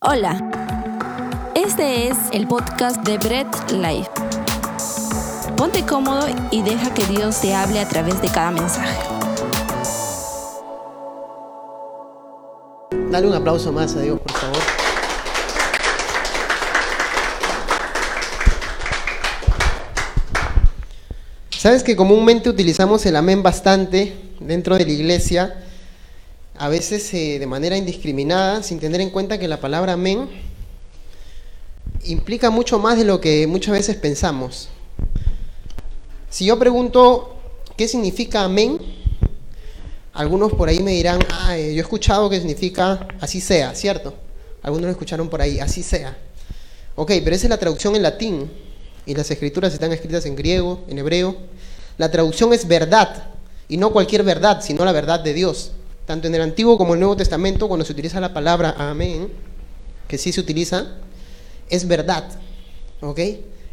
[0.00, 0.38] Hola,
[1.56, 4.08] este es el podcast de Bread Life.
[5.56, 8.96] Ponte cómodo y deja que Dios te hable a través de cada mensaje.
[13.10, 14.58] Dale un aplauso más a Dios, por favor.
[21.50, 25.67] Sabes que comúnmente utilizamos el amén bastante dentro de la iglesia,
[26.58, 30.28] a veces eh, de manera indiscriminada, sin tener en cuenta que la palabra amén
[32.04, 34.68] implica mucho más de lo que muchas veces pensamos.
[36.28, 37.36] Si yo pregunto
[37.76, 38.78] qué significa amén,
[40.12, 44.14] algunos por ahí me dirán, ah, eh, yo he escuchado que significa así sea, ¿cierto?
[44.62, 46.18] Algunos lo escucharon por ahí, así sea.
[46.96, 48.50] Ok, pero esa es la traducción en latín
[49.06, 51.36] y las escrituras están escritas en griego, en hebreo.
[51.98, 53.30] La traducción es verdad,
[53.68, 55.72] y no cualquier verdad, sino la verdad de Dios.
[56.08, 59.28] Tanto en el Antiguo como en el Nuevo Testamento, cuando se utiliza la palabra amén,
[60.08, 60.86] que sí se utiliza,
[61.68, 62.24] es verdad,
[63.02, 63.20] ¿ok?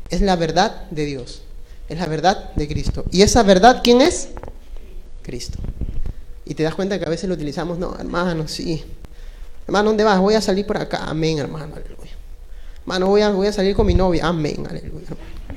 [0.09, 1.44] Es la verdad de Dios,
[1.88, 3.05] es la verdad de Cristo.
[3.09, 4.31] ¿Y esa verdad quién es?
[5.22, 5.59] Cristo.
[6.44, 8.83] Y te das cuenta que a veces lo utilizamos, no, hermano, sí.
[9.66, 10.20] Hermano, ¿dónde vas?
[10.20, 12.11] Voy a salir por acá, amén, hermano, aleluya.
[12.81, 15.08] Hermano, voy a, voy a salir con mi novia, amén, aleluya.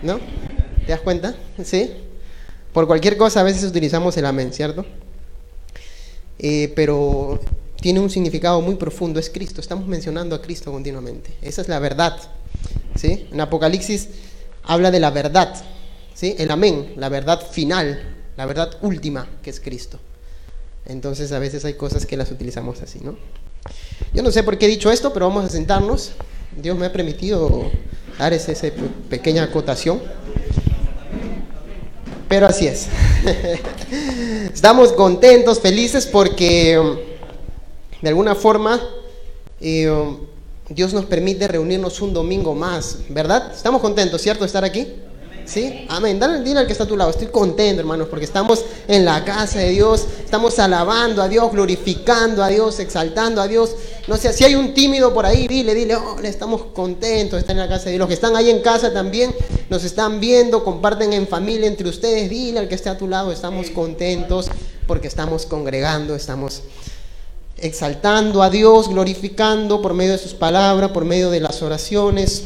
[0.00, 0.20] ¿No?
[0.86, 1.34] ¿Te das cuenta?
[1.64, 1.92] ¿Sí?
[2.72, 4.86] Por cualquier cosa a veces utilizamos el amén, ¿cierto?
[6.38, 7.40] Eh, pero
[7.80, 11.32] tiene un significado muy profundo, es Cristo, estamos mencionando a Cristo continuamente.
[11.42, 12.16] Esa es la verdad.
[12.96, 13.28] ¿sí?
[13.32, 14.08] En Apocalipsis
[14.64, 15.54] habla de la verdad,
[16.14, 16.34] ¿sí?
[16.38, 19.98] el amén, la verdad final, la verdad última, que es Cristo.
[20.86, 23.16] Entonces a veces hay cosas que las utilizamos así, ¿no?
[24.14, 26.12] Yo no sé por qué he dicho esto, pero vamos a sentarnos.
[26.56, 27.70] Dios me ha permitido
[28.18, 28.52] dar esa,
[29.10, 30.00] pequeña acotación.
[32.28, 32.88] Pero así es.
[34.52, 36.96] Estamos contentos, felices porque um,
[38.02, 38.80] de alguna forma
[39.60, 40.18] eh, um,
[40.68, 43.52] Dios nos permite reunirnos un domingo más, ¿verdad?
[43.54, 44.40] Estamos contentos, ¿cierto?
[44.40, 44.86] De estar aquí.
[45.48, 45.86] ¿Sí?
[45.88, 46.20] Amén.
[46.20, 47.08] Dale, dile al que está a tu lado.
[47.08, 52.44] Estoy contento, hermanos, porque estamos en la casa de Dios, estamos alabando a Dios, glorificando
[52.44, 53.74] a Dios, exaltando a Dios.
[54.08, 57.56] No sé, si hay un tímido por ahí, dile, dile, oh, estamos contentos de estar
[57.56, 58.00] en la casa de Dios.
[58.00, 59.34] Los que están ahí en casa también
[59.70, 62.28] nos están viendo, comparten en familia entre ustedes.
[62.28, 64.50] Dile al que esté a tu lado, estamos contentos
[64.86, 66.60] porque estamos congregando, estamos
[67.56, 72.44] exaltando a Dios, glorificando por medio de sus palabras, por medio de las oraciones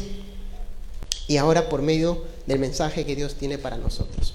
[1.27, 4.33] y ahora por medio del mensaje que Dios tiene para nosotros.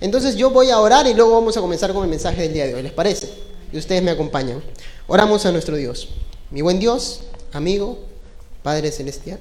[0.00, 2.66] Entonces yo voy a orar y luego vamos a comenzar con el mensaje del día
[2.66, 3.28] de hoy, ¿les parece?
[3.72, 4.62] Y ustedes me acompañan.
[5.06, 6.08] Oramos a nuestro Dios.
[6.50, 7.20] Mi buen Dios,
[7.52, 7.98] amigo,
[8.62, 9.38] Padre Celestial,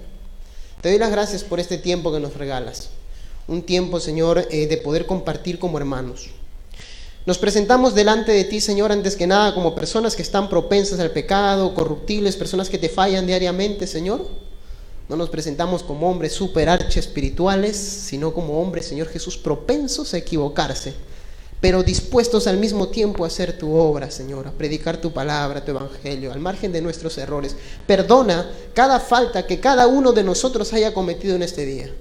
[0.82, 2.90] te doy las gracias por este tiempo que nos regalas.
[3.48, 6.30] Un tiempo, Señor, eh, de poder compartir como hermanos.
[7.26, 11.12] Nos presentamos delante de ti, Señor, antes que nada como personas que están propensas al
[11.12, 14.49] pecado, corruptibles, personas que te fallan diariamente, Señor
[15.10, 20.20] no nos presentamos como hombres super archi espirituales, sino como hombres, Señor Jesús, propensos a
[20.20, 20.94] equivocarse,
[21.60, 25.72] pero dispuestos al mismo tiempo a hacer tu obra, Señor, a predicar tu palabra, tu
[25.72, 27.56] evangelio, al margen de nuestros errores.
[27.88, 31.92] Perdona cada falta que cada uno de nosotros haya cometido en este día.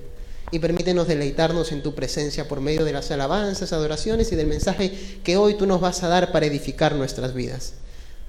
[0.51, 4.93] Y permítenos deleitarnos en tu presencia por medio de las alabanzas, adoraciones y del mensaje
[5.25, 7.73] que hoy tú nos vas a dar para edificar nuestras vidas.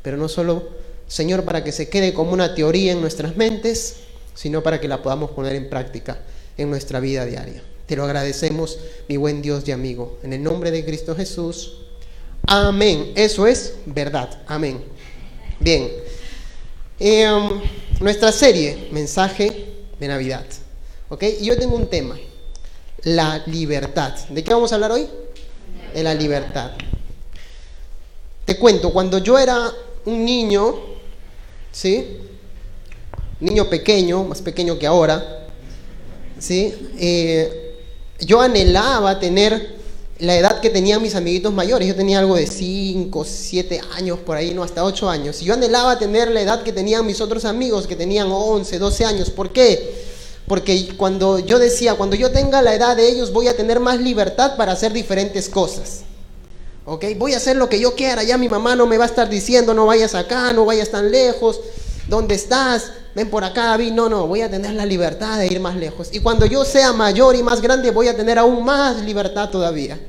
[0.01, 0.69] Pero no solo,
[1.07, 3.97] Señor, para que se quede como una teoría en nuestras mentes,
[4.33, 6.19] sino para que la podamos poner en práctica
[6.57, 7.63] en nuestra vida diaria.
[7.85, 10.19] Te lo agradecemos, mi buen Dios y amigo.
[10.21, 11.77] En el nombre de Cristo Jesús.
[12.45, 13.13] Amén.
[13.15, 14.41] Eso es verdad.
[14.45, 14.83] Amén.
[15.59, 15.89] Bien.
[16.99, 17.61] Em,
[17.99, 20.45] nuestra serie, mensaje de Navidad.
[21.09, 21.23] ¿Ok?
[21.39, 22.15] Y yo tengo un tema.
[23.03, 24.13] La libertad.
[24.29, 25.07] ¿De qué vamos a hablar hoy?
[25.93, 26.71] De la libertad.
[28.45, 29.71] Te cuento, cuando yo era
[30.05, 30.75] un niño,
[31.71, 32.17] ¿sí?
[33.39, 35.47] Niño pequeño, más pequeño que ahora,
[36.39, 36.73] ¿sí?
[36.97, 37.75] Eh,
[38.19, 39.79] yo anhelaba tener
[40.19, 41.87] la edad que tenían mis amiguitos mayores.
[41.87, 45.41] Yo tenía algo de 5, 7 años, por ahí, no, hasta 8 años.
[45.41, 49.05] Y yo anhelaba tener la edad que tenían mis otros amigos, que tenían 11, 12
[49.05, 49.29] años.
[49.29, 50.09] ¿Por qué?
[50.47, 53.99] Porque cuando yo decía, cuando yo tenga la edad de ellos, voy a tener más
[53.99, 56.01] libertad para hacer diferentes cosas.
[56.85, 57.05] ¿Ok?
[57.17, 58.23] Voy a hacer lo que yo quiera.
[58.23, 61.11] Ya mi mamá no me va a estar diciendo, no vayas acá, no vayas tan
[61.11, 61.61] lejos.
[62.07, 62.91] ¿Dónde estás?
[63.19, 63.91] Ven por acá, David.
[63.91, 66.09] No, no, voy a tener la libertad de ir más lejos.
[66.13, 69.99] Y cuando yo sea mayor y más grande, voy a tener aún más libertad todavía.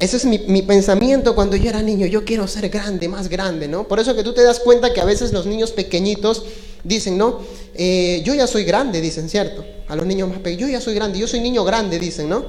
[0.00, 2.06] Ese es mi, pensamiento cuando yo era niño.
[2.06, 3.86] Yo quiero ser grande, más grande, ¿no?
[3.86, 6.44] Por eso que tú te das cuenta que a veces los niños pequeñitos
[6.82, 7.40] dicen, ¿no?
[7.74, 9.64] Eh, yo ya soy grande, dicen, ¿cierto?
[9.86, 12.44] A los niños más pequeños, yo ya soy grande, yo soy niño grande, dicen, ¿no?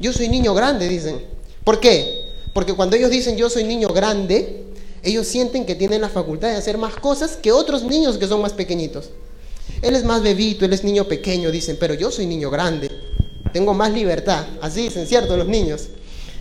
[0.00, 1.20] Yo soy niño grande, dicen.
[1.62, 2.24] ¿Por qué?
[2.54, 4.67] Porque cuando ellos dicen yo soy niño grande,
[5.08, 8.42] Ellos sienten que tienen la facultad de hacer más cosas que otros niños que son
[8.42, 9.08] más pequeñitos.
[9.80, 12.90] Él es más bebito, él es niño pequeño, dicen, pero yo soy niño grande,
[13.54, 14.44] tengo más libertad.
[14.60, 15.34] Así dicen, ¿cierto?
[15.38, 15.88] Los niños.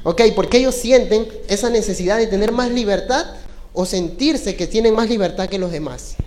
[0.03, 3.27] Ok, porque ellos sienten esa necesidad de tener más libertad
[3.71, 6.17] o sentirse que tienen más libertad que los demás.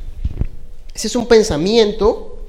[0.95, 2.47] Ese es un pensamiento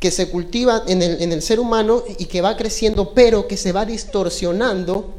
[0.00, 3.56] que se cultiva en el, en el ser humano y que va creciendo, pero que
[3.56, 5.14] se va distorsionando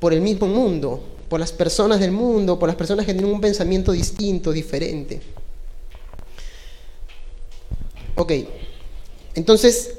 [0.00, 3.40] por el mismo mundo, por las personas del mundo, por las personas que tienen un
[3.40, 5.20] pensamiento distinto, diferente.
[8.14, 8.32] Ok,
[9.34, 9.90] entonces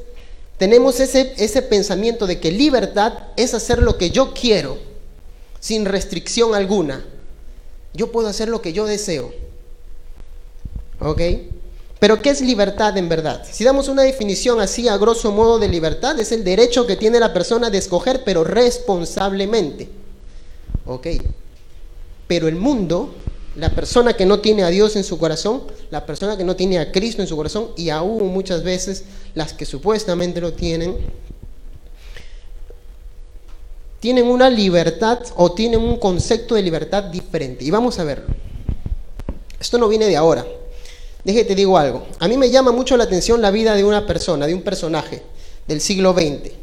[0.58, 4.78] tenemos ese, ese pensamiento de que libertad es hacer lo que yo quiero,
[5.60, 7.06] sin restricción alguna.
[7.94, 9.34] Yo puedo hacer lo que yo deseo.
[11.00, 11.22] ¿Ok?
[12.00, 13.46] Pero ¿qué es libertad en verdad?
[13.50, 17.20] Si damos una definición así a grosso modo de libertad, es el derecho que tiene
[17.20, 19.99] la persona de escoger, pero responsablemente.
[20.90, 21.08] ¿Ok?
[22.28, 23.14] Pero el mundo
[23.56, 26.80] la persona que no tiene a Dios en su corazón, la persona que no tiene
[26.80, 29.04] a Cristo en su corazón y aún muchas veces
[29.34, 30.98] las que supuestamente lo tienen,
[34.00, 37.66] tienen una libertad o tienen un concepto de libertad diferente.
[37.66, 38.28] Y vamos a verlo.
[39.60, 40.46] Esto no viene de ahora.
[41.24, 42.06] Déjate, te digo algo.
[42.20, 45.22] A mí me llama mucho la atención la vida de una persona, de un personaje
[45.68, 46.59] del siglo XX.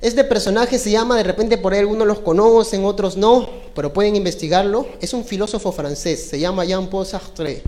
[0.00, 4.14] Este personaje se llama, de repente por ahí algunos los conocen, otros no, pero pueden
[4.14, 4.86] investigarlo.
[5.00, 7.62] Es un filósofo francés, se llama Jean-Paul Sartre.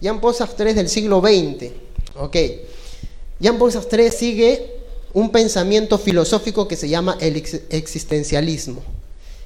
[0.00, 1.70] Jean-Paul Sartre es del siglo XX.
[2.16, 2.36] Ok.
[3.40, 4.78] Jean-Paul Sartre sigue
[5.12, 8.82] un pensamiento filosófico que se llama el existencialismo.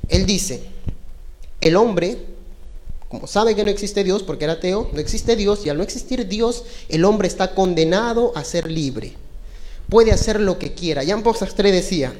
[0.08, 0.62] Él dice,
[1.60, 2.18] el hombre,
[3.08, 5.82] como sabe que no existe Dios, porque era ateo, no existe Dios, y al no
[5.82, 9.14] existir Dios, el hombre está condenado a ser libre
[9.88, 11.02] puede hacer lo que quiera.
[11.02, 12.12] Jean Paul decía,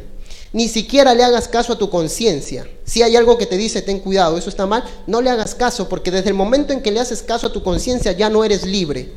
[0.52, 2.68] ni siquiera le hagas caso a tu conciencia.
[2.84, 5.88] Si hay algo que te dice, ten cuidado, eso está mal, no le hagas caso,
[5.88, 8.64] porque desde el momento en que le haces caso a tu conciencia ya no eres
[8.64, 9.10] libre.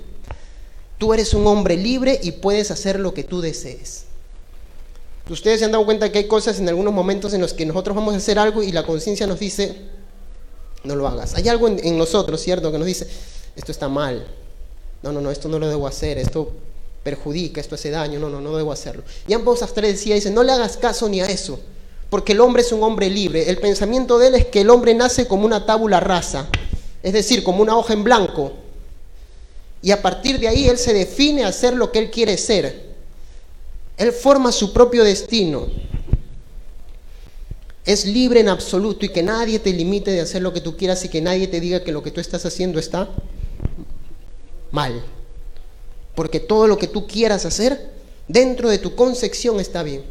[0.97, 4.05] Tú eres un hombre libre y puedes hacer lo que tú desees.
[5.29, 7.95] Ustedes se han dado cuenta que hay cosas en algunos momentos en los que nosotros
[7.95, 9.75] vamos a hacer algo y la conciencia nos dice,
[10.83, 11.35] no lo hagas.
[11.35, 13.07] Hay algo en, en nosotros, ¿cierto?, que nos dice,
[13.55, 14.25] esto está mal.
[15.03, 16.51] No, no, no, esto no lo debo hacer, esto
[17.07, 19.01] perjudica, esto hace daño, no, no, no debo hacerlo.
[19.29, 21.57] Y ambos Sastre decía, dice, no le hagas caso ni a eso,
[22.09, 23.49] porque el hombre es un hombre libre.
[23.49, 26.49] El pensamiento de él es que el hombre nace como una tábula rasa,
[27.01, 28.51] es decir, como una hoja en blanco.
[29.81, 32.87] Y a partir de ahí él se define a ser lo que él quiere ser.
[33.95, 35.67] Él forma su propio destino.
[37.85, 41.05] Es libre en absoluto y que nadie te limite de hacer lo que tú quieras
[41.05, 43.09] y que nadie te diga que lo que tú estás haciendo está
[44.71, 45.01] mal
[46.17, 47.91] porque todo lo que tú quieras hacer
[48.27, 50.03] dentro de tu concepción está bien.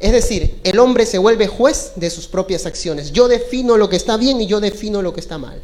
[0.00, 3.12] Es decir, el hombre se vuelve juez de sus propias acciones.
[3.12, 5.62] Yo defino lo que está bien y yo defino lo que está mal.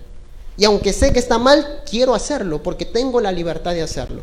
[0.56, 4.22] Y aunque sé que está mal, quiero hacerlo porque tengo la libertad de hacerlo.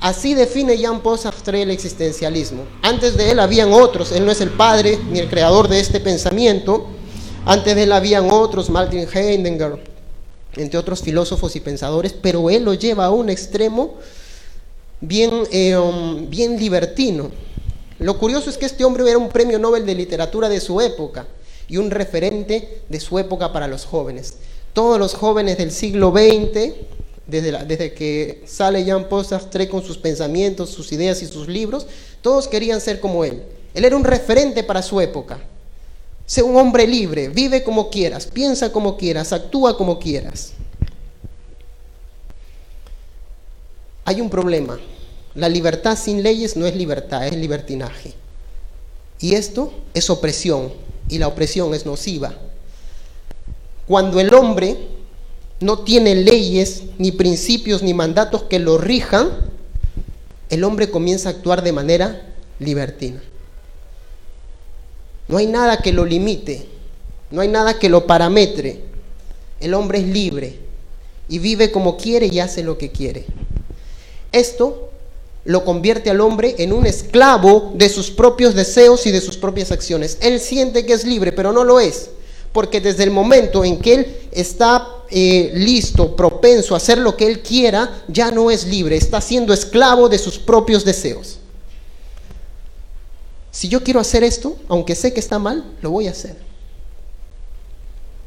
[0.00, 2.64] Así define Jean-Paul Sartre el existencialismo.
[2.80, 6.00] Antes de él habían otros, él no es el padre ni el creador de este
[6.00, 6.86] pensamiento.
[7.44, 9.84] Antes de él habían otros, Martin Heidegger,
[10.56, 13.98] entre otros filósofos y pensadores, pero él lo lleva a un extremo
[15.00, 17.30] bien, eh, um, bien libertino.
[17.98, 21.26] Lo curioso es que este hombre era un premio Nobel de literatura de su época
[21.68, 24.34] y un referente de su época para los jóvenes.
[24.72, 26.74] Todos los jóvenes del siglo XX,
[27.26, 31.86] desde, desde que sale Jean-Paul Sartre con sus pensamientos, sus ideas y sus libros,
[32.22, 33.42] todos querían ser como él.
[33.74, 35.38] Él era un referente para su época.
[36.26, 40.52] Sé un hombre libre, vive como quieras, piensa como quieras, actúa como quieras.
[44.10, 44.78] Hay un problema.
[45.34, 48.12] La libertad sin leyes no es libertad, es libertinaje.
[49.20, 50.72] Y esto es opresión,
[51.08, 52.34] y la opresión es nociva.
[53.86, 54.76] Cuando el hombre
[55.60, 59.28] no tiene leyes, ni principios, ni mandatos que lo rijan,
[60.48, 63.22] el hombre comienza a actuar de manera libertina.
[65.28, 66.66] No hay nada que lo limite,
[67.30, 68.82] no hay nada que lo parametre.
[69.60, 70.58] El hombre es libre
[71.28, 73.26] y vive como quiere y hace lo que quiere.
[74.32, 74.90] Esto
[75.44, 79.72] lo convierte al hombre en un esclavo de sus propios deseos y de sus propias
[79.72, 80.18] acciones.
[80.20, 82.10] Él siente que es libre, pero no lo es,
[82.52, 87.26] porque desde el momento en que él está eh, listo, propenso a hacer lo que
[87.26, 91.38] él quiera, ya no es libre, está siendo esclavo de sus propios deseos.
[93.50, 96.36] Si yo quiero hacer esto, aunque sé que está mal, lo voy a hacer.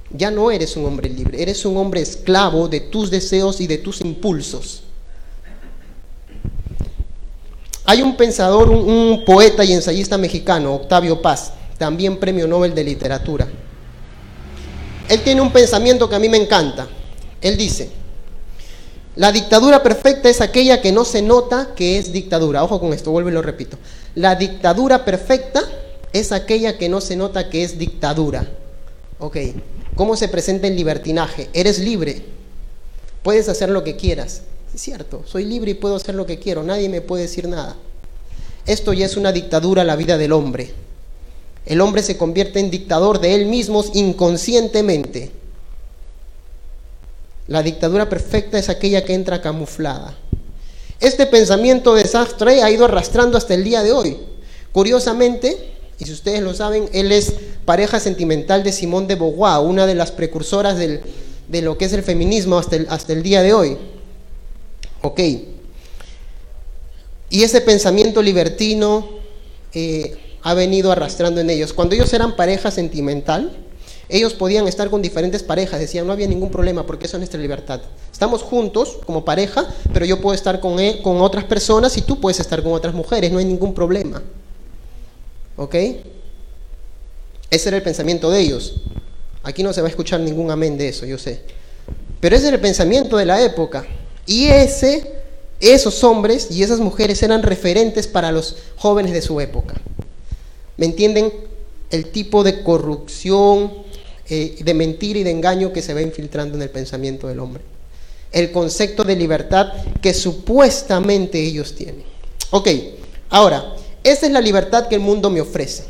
[0.09, 3.77] Ya no eres un hombre libre, eres un hombre esclavo de tus deseos y de
[3.77, 4.83] tus impulsos.
[7.85, 13.47] Hay un pensador, un, poeta y ensayista mexicano, Octavio Paz, también premio Nobel de Literatura.
[15.09, 16.87] Él tiene un pensamiento que a mí me encanta.
[17.41, 17.89] Él dice,
[19.15, 22.63] la dictadura perfecta es aquella que no se nota que es dictadura.
[22.63, 23.77] Ojo con esto, vuelvo y lo repito.
[24.15, 25.61] La dictadura perfecta
[26.13, 28.47] es aquella que no se nota que es dictadura.
[29.19, 29.37] Ok,
[29.95, 31.49] ¿cómo se presenta el libertinaje?
[31.53, 32.23] Eres libre,
[33.23, 34.41] puedes hacer lo que quieras.
[34.73, 37.75] Es cierto, soy libre y puedo hacer lo que quiero, nadie me puede decir nada.
[38.65, 40.71] Esto ya es una dictadura a la vida del hombre.
[41.65, 45.31] El hombre se convierte en dictador de él mismo inconscientemente.
[47.47, 50.17] La dictadura perfecta es aquella que entra camuflada.
[50.99, 54.17] Este pensamiento desastre ha ido arrastrando hasta el día de hoy.
[54.71, 57.33] Curiosamente, y si ustedes lo saben, él es
[57.65, 62.03] pareja sentimental de Simone de Beauvoir, una de las precursoras de lo que es el
[62.03, 63.77] feminismo hasta el día de hoy.
[65.03, 65.19] Ok.
[67.29, 69.05] Y ese pensamiento libertino
[69.73, 71.73] eh, ha venido arrastrando en ellos.
[71.73, 73.51] Cuando ellos eran pareja sentimental,
[74.07, 77.41] ellos podían estar con diferentes parejas, decían, no había ningún problema porque eso es nuestra
[77.41, 77.81] libertad.
[78.11, 82.39] Estamos juntos como pareja, pero yo puedo estar con, con otras personas y tú puedes
[82.39, 84.21] estar con otras mujeres, no hay ningún problema.
[85.57, 85.75] ¿Ok?
[87.49, 88.75] Ese era el pensamiento de ellos.
[89.43, 91.41] Aquí no se va a escuchar ningún amén de eso, yo sé.
[92.21, 93.85] Pero ese era el pensamiento de la época.
[94.25, 95.11] Y ese,
[95.59, 99.75] esos hombres y esas mujeres eran referentes para los jóvenes de su época.
[100.77, 101.31] ¿Me entienden?
[101.89, 103.71] El tipo de corrupción,
[104.29, 107.61] eh, de mentira y de engaño que se va infiltrando en el pensamiento del hombre.
[108.31, 112.03] El concepto de libertad que supuestamente ellos tienen.
[112.49, 112.69] Ok,
[113.29, 115.83] ahora, esa es la libertad que el mundo me ofrece,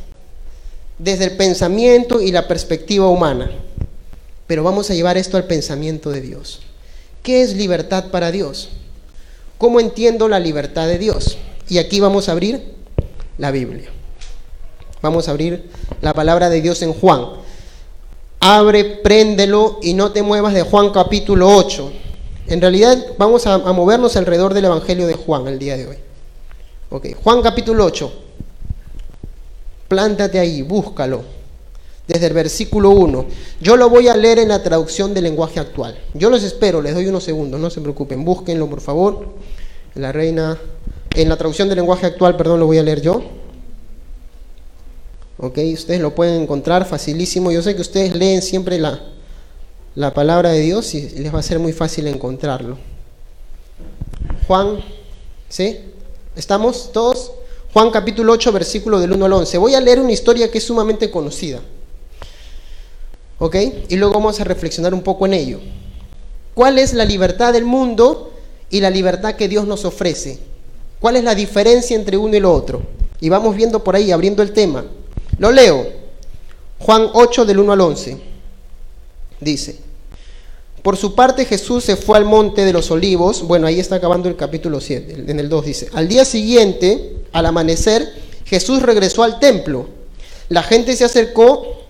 [0.99, 3.51] desde el pensamiento y la perspectiva humana.
[4.45, 6.61] Pero vamos a llevar esto al pensamiento de Dios.
[7.23, 8.69] ¿Qué es libertad para Dios?
[9.57, 11.37] ¿Cómo entiendo la libertad de Dios?
[11.69, 12.75] Y aquí vamos a abrir
[13.37, 13.89] la Biblia.
[15.01, 15.69] Vamos a abrir
[16.01, 17.25] la palabra de Dios en Juan.
[18.41, 21.91] Abre, préndelo y no te muevas de Juan capítulo 8.
[22.47, 25.97] En realidad vamos a, movernos alrededor del Evangelio de Juan el día de hoy.
[26.89, 28.13] Ok, Juan capítulo 8.
[29.87, 31.23] Plántate ahí, búscalo.
[32.07, 33.25] Desde el versículo 1.
[33.61, 35.97] Yo lo voy a leer en la traducción del lenguaje actual.
[36.13, 38.25] Yo los espero, les doy unos segundos, no se preocupen.
[38.25, 39.27] Búsquenlo, por favor.
[39.95, 40.57] La reina.
[41.15, 43.21] En la traducción del lenguaje actual, perdón, lo voy a leer yo.
[45.37, 47.51] Ok, ustedes lo pueden encontrar facilísimo.
[47.51, 49.01] Yo sé que ustedes leen siempre la,
[49.95, 52.77] la palabra de Dios y les va a ser muy fácil encontrarlo.
[54.47, 54.79] Juan,
[55.49, 55.79] ¿sí?
[56.35, 57.31] ¿Estamos todos?
[57.73, 59.57] Juan capítulo 8, versículo del 1 al 11.
[59.57, 61.59] Voy a leer una historia que es sumamente conocida.
[63.43, 63.57] ¿Ok?
[63.89, 65.59] Y luego vamos a reflexionar un poco en ello.
[66.53, 68.31] ¿Cuál es la libertad del mundo
[68.69, 70.39] y la libertad que Dios nos ofrece?
[71.01, 72.83] ¿Cuál es la diferencia entre uno y lo otro?
[73.19, 74.85] Y vamos viendo por ahí, abriendo el tema.
[75.39, 75.85] Lo leo.
[76.79, 78.17] Juan 8 del 1 al 11.
[79.41, 79.77] Dice,
[80.81, 84.29] por su parte Jesús se fue al monte de los olivos, bueno, ahí está acabando
[84.29, 88.09] el capítulo 7, en el 2 dice, al día siguiente, al amanecer,
[88.45, 89.89] Jesús regresó al templo.
[90.47, 91.82] La gente se acercó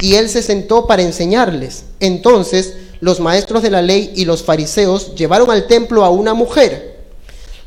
[0.00, 1.84] y él se sentó para enseñarles.
[2.00, 6.96] Entonces los maestros de la ley y los fariseos llevaron al templo a una mujer.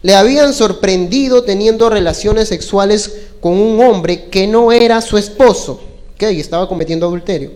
[0.02, 5.82] Le habían sorprendido teniendo relaciones sexuales con un hombre que no era su esposo,
[6.18, 7.52] que estaba cometiendo adulterio.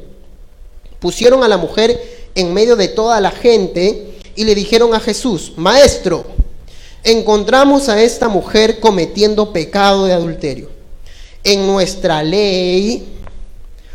[0.99, 1.99] Pusieron a la mujer
[2.35, 6.25] en medio de toda la gente y le dijeron a Jesús, Maestro,
[7.03, 10.69] encontramos a esta mujer cometiendo pecado de adulterio.
[11.43, 13.05] En nuestra ley,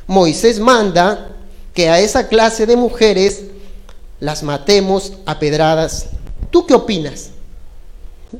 [0.08, 1.36] Moisés manda
[1.72, 3.44] que a esa clase de mujeres
[4.18, 6.06] las matemos a pedradas.
[6.50, 7.30] ¿Tú qué opinas?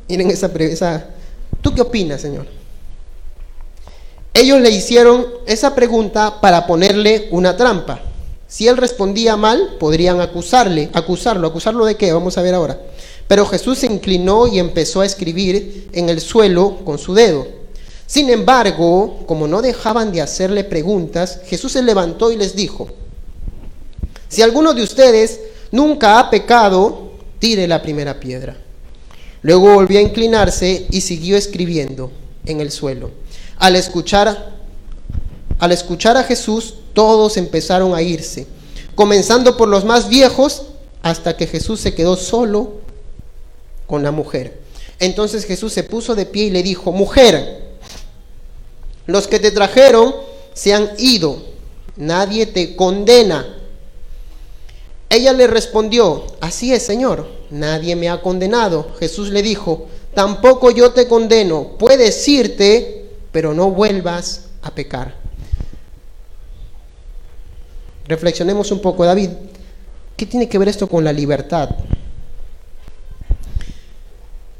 [0.08, 1.06] Miren esa, esa
[1.60, 2.46] ¿Tú qué opinas, Señor?
[4.32, 8.00] Ellos le hicieron esa pregunta para ponerle una trampa.
[8.46, 12.80] Si él respondía mal, podrían acusarle, acusarlo, acusarlo de qué, vamos a ver ahora.
[13.26, 17.57] Pero Jesús se inclinó y empezó a escribir en el suelo con su dedo.
[18.08, 22.88] Sin embargo, como no dejaban de hacerle preguntas, Jesús se levantó y les dijo,
[24.28, 25.38] si alguno de ustedes
[25.70, 28.56] nunca ha pecado, tire la primera piedra.
[29.42, 32.10] Luego volvió a inclinarse y siguió escribiendo
[32.46, 33.10] en el suelo.
[33.58, 34.54] Al escuchar,
[35.58, 38.46] al escuchar a Jesús, todos empezaron a irse,
[38.94, 40.62] comenzando por los más viejos
[41.02, 42.72] hasta que Jesús se quedó solo
[43.86, 44.62] con la mujer.
[44.98, 47.67] Entonces Jesús se puso de pie y le dijo, mujer,
[49.08, 50.14] los que te trajeron
[50.52, 51.42] se han ido,
[51.96, 53.56] nadie te condena.
[55.08, 58.94] Ella le respondió, así es, Señor, nadie me ha condenado.
[59.00, 65.14] Jesús le dijo, tampoco yo te condeno, puedes irte, pero no vuelvas a pecar.
[68.06, 69.30] Reflexionemos un poco, David.
[70.18, 71.70] ¿Qué tiene que ver esto con la libertad?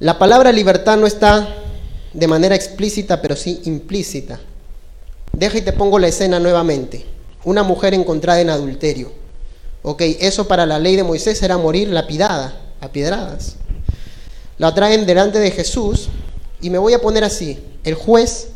[0.00, 1.64] La palabra libertad no está
[2.18, 4.40] de manera explícita, pero sí implícita.
[5.32, 7.06] Deja y te pongo la escena nuevamente.
[7.44, 9.12] Una mujer encontrada en adulterio.
[9.82, 13.54] Ok, eso para la ley de Moisés era morir lapidada, a piedradas.
[14.58, 16.08] La traen delante de Jesús
[16.60, 17.62] y me voy a poner así.
[17.84, 18.48] El juez,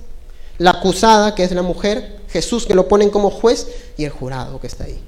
[0.59, 4.61] la acusada, que es la mujer, Jesús que lo ponen como juez y el jurado
[4.61, 5.01] que está ahí.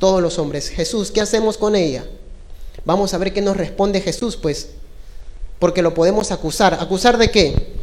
[0.00, 0.68] Todos los hombres.
[0.68, 2.04] Jesús, ¿qué hacemos con ella?
[2.84, 4.70] Vamos a ver qué nos responde Jesús, pues,
[5.60, 6.74] porque lo podemos acusar.
[6.74, 7.79] ¿Acusar de qué?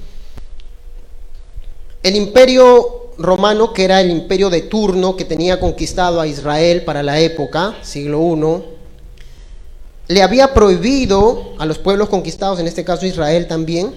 [2.08, 7.04] El imperio romano, que era el imperio de turno que tenía conquistado a Israel para
[7.04, 8.22] la época, siglo
[10.08, 13.94] I, le había prohibido a los pueblos conquistados, en este caso Israel también,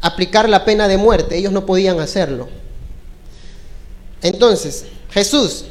[0.00, 1.36] aplicar la pena de muerte.
[1.36, 2.46] Ellos no podían hacerlo.
[4.22, 5.64] Entonces, Jesús,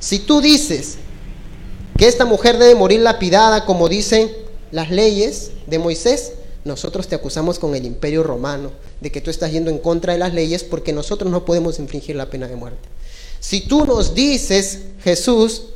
[0.00, 0.96] si tú dices
[1.98, 4.32] que esta mujer debe morir lapidada como dicen
[4.70, 6.32] las leyes de Moisés,
[6.66, 10.18] nosotros te acusamos con el imperio romano de que tú estás yendo en contra de
[10.18, 12.88] las leyes porque nosotros no podemos infringir la pena de muerte.
[13.40, 15.68] Si tú nos dices, Jesús,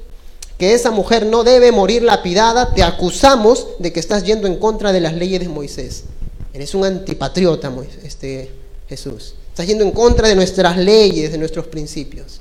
[0.59, 4.93] que esa mujer no debe morir lapidada, te acusamos de que estás yendo en contra
[4.93, 6.05] de las leyes de Moisés.
[6.53, 8.51] Eres un antipatriota, este,
[8.89, 9.37] Jesús.
[9.49, 12.41] Estás yendo en contra de nuestras leyes, de nuestros principios.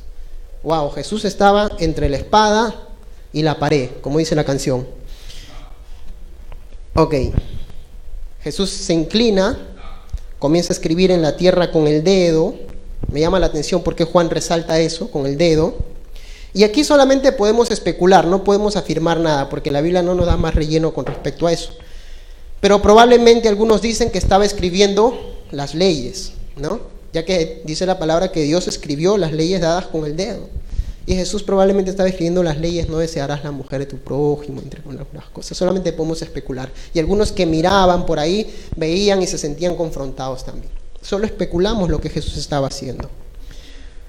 [0.63, 2.87] Wow, Jesús estaba entre la espada
[3.31, 4.87] y la pared, como dice la canción.
[6.95, 7.13] Ok.
[8.49, 9.59] Jesús se inclina,
[10.39, 12.55] comienza a escribir en la tierra con el dedo.
[13.11, 15.75] Me llama la atención porque Juan resalta eso, con el dedo.
[16.55, 20.35] Y aquí solamente podemos especular, no podemos afirmar nada, porque la Biblia no nos da
[20.35, 21.73] más relleno con respecto a eso.
[22.59, 26.79] Pero probablemente algunos dicen que estaba escribiendo las leyes, ¿no?
[27.13, 30.49] Ya que dice la palabra que Dios escribió las leyes dadas con el dedo.
[31.05, 34.81] Y Jesús probablemente estaba escribiendo las leyes, no desearás la mujer de tu prójimo, entre
[34.81, 35.57] algunas cosas.
[35.57, 36.69] Solamente podemos especular.
[36.93, 40.71] Y algunos que miraban por ahí veían y se sentían confrontados también.
[41.01, 43.09] Solo especulamos lo que Jesús estaba haciendo.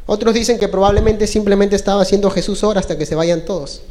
[0.06, 3.82] Otros dicen que probablemente simplemente estaba haciendo Jesús ahora hasta que se vayan todos.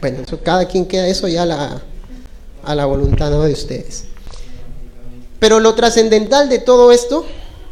[0.00, 4.04] Bueno, cada quien queda eso ya a la, voluntad de ustedes.
[5.38, 7.24] Pero lo trascendental de todo esto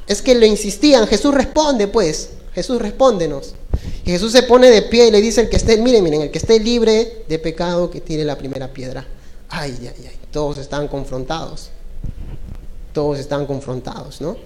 [0.07, 3.55] es que le insistían, Jesús responde pues, Jesús respóndenos.
[4.05, 6.39] Jesús se pone de pie y le dice, el que esté, miren, miren, el que
[6.39, 9.07] esté libre de pecado, que tire la primera piedra.
[9.49, 11.71] Ay, ay, ay, todos están confrontados.
[12.93, 14.37] Todos están confrontados, ¿no?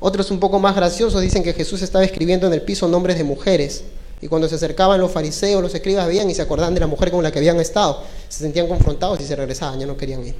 [0.00, 3.24] Otros un poco más graciosos dicen que Jesús estaba escribiendo en el piso nombres de
[3.24, 3.84] mujeres.
[4.20, 7.10] Y cuando se acercaban los fariseos, los escribas veían y se acordaban de la mujer
[7.10, 8.02] con la que habían estado.
[8.28, 10.34] Se sentían confrontados y se regresaban, ya no querían ir.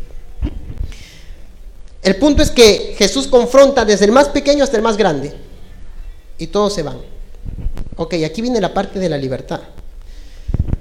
[2.03, 5.33] El punto es que Jesús confronta desde el más pequeño hasta el más grande.
[6.38, 7.18] Y todos se van.
[7.99, 9.61] Ok, aquí viene la parte de la libertad.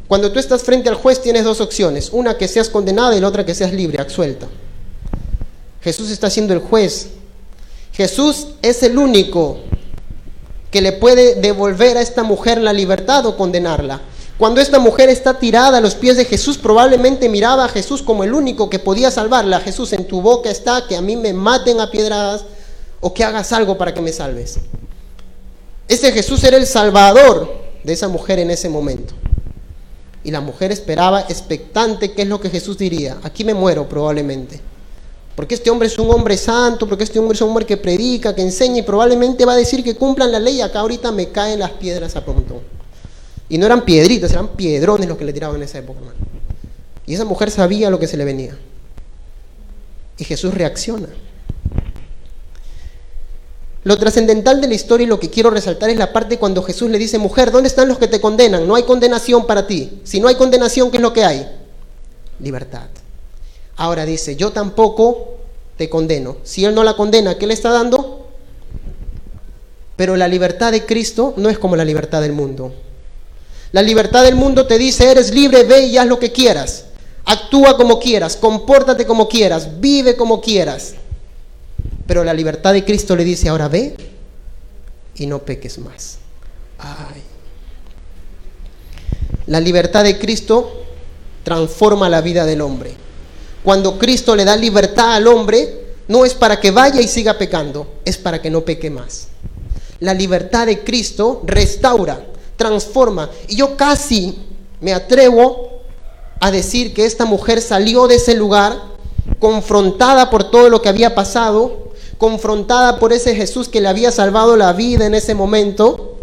[0.07, 3.27] Cuando tú estás frente al juez tienes dos opciones, una que seas condenada y la
[3.27, 4.47] otra que seas libre, absuelta.
[5.81, 7.07] Jesús está siendo el juez.
[7.91, 9.57] Jesús es el único
[10.69, 13.99] que le puede devolver a esta mujer la libertad o condenarla.
[14.37, 18.23] Cuando esta mujer está tirada a los pies de Jesús, probablemente miraba a Jesús como
[18.23, 19.59] el único que podía salvarla.
[19.59, 22.45] Jesús, en tu boca está que a mí me maten a piedradas
[23.01, 24.59] o que hagas algo para que me salves.
[25.87, 27.49] Ese Jesús era el salvador
[27.83, 29.13] de esa mujer en ese momento.
[30.23, 33.17] Y la mujer esperaba expectante qué es lo que Jesús diría.
[33.23, 34.59] Aquí me muero probablemente.
[35.35, 38.35] Porque este hombre es un hombre santo, porque este hombre es un hombre que predica,
[38.35, 40.59] que enseña y probablemente va a decir que cumplan la ley.
[40.61, 42.61] Acá ahorita me caen las piedras a pronto.
[43.47, 45.99] Y no eran piedritas, eran piedrones los que le tiraban en esa época.
[47.05, 48.57] Y esa mujer sabía lo que se le venía.
[50.17, 51.07] Y Jesús reacciona.
[53.87, 56.89] Lo trascendental de la historia y lo que quiero resaltar es la parte cuando Jesús
[56.89, 58.67] le dice, mujer, ¿dónde están los que te condenan?
[58.67, 60.01] No hay condenación para ti.
[60.03, 61.47] Si no hay condenación, ¿qué es lo que hay?
[62.41, 62.87] Libertad.
[63.77, 65.37] Ahora dice, yo tampoco
[65.77, 66.35] te condeno.
[66.43, 68.27] Si Él no la condena, ¿qué le está dando?
[69.95, 72.73] Pero la libertad de Cristo no es como la libertad del mundo.
[73.71, 76.87] La libertad del mundo te dice, eres libre, ve y haz lo que quieras.
[77.23, 80.95] Actúa como quieras, compórtate como quieras, vive como quieras.
[82.05, 83.95] Pero la libertad de Cristo le dice, ahora ve
[85.15, 86.17] y no peques más.
[86.79, 87.21] Ay.
[89.47, 90.83] La libertad de Cristo
[91.43, 92.93] transforma la vida del hombre.
[93.63, 97.95] Cuando Cristo le da libertad al hombre, no es para que vaya y siga pecando,
[98.05, 99.27] es para que no peque más.
[99.99, 103.29] La libertad de Cristo restaura, transforma.
[103.47, 104.37] Y yo casi
[104.79, 105.81] me atrevo
[106.39, 108.96] a decir que esta mujer salió de ese lugar
[109.39, 114.55] confrontada por todo lo que había pasado, confrontada por ese Jesús que le había salvado
[114.55, 116.13] la vida en ese momento,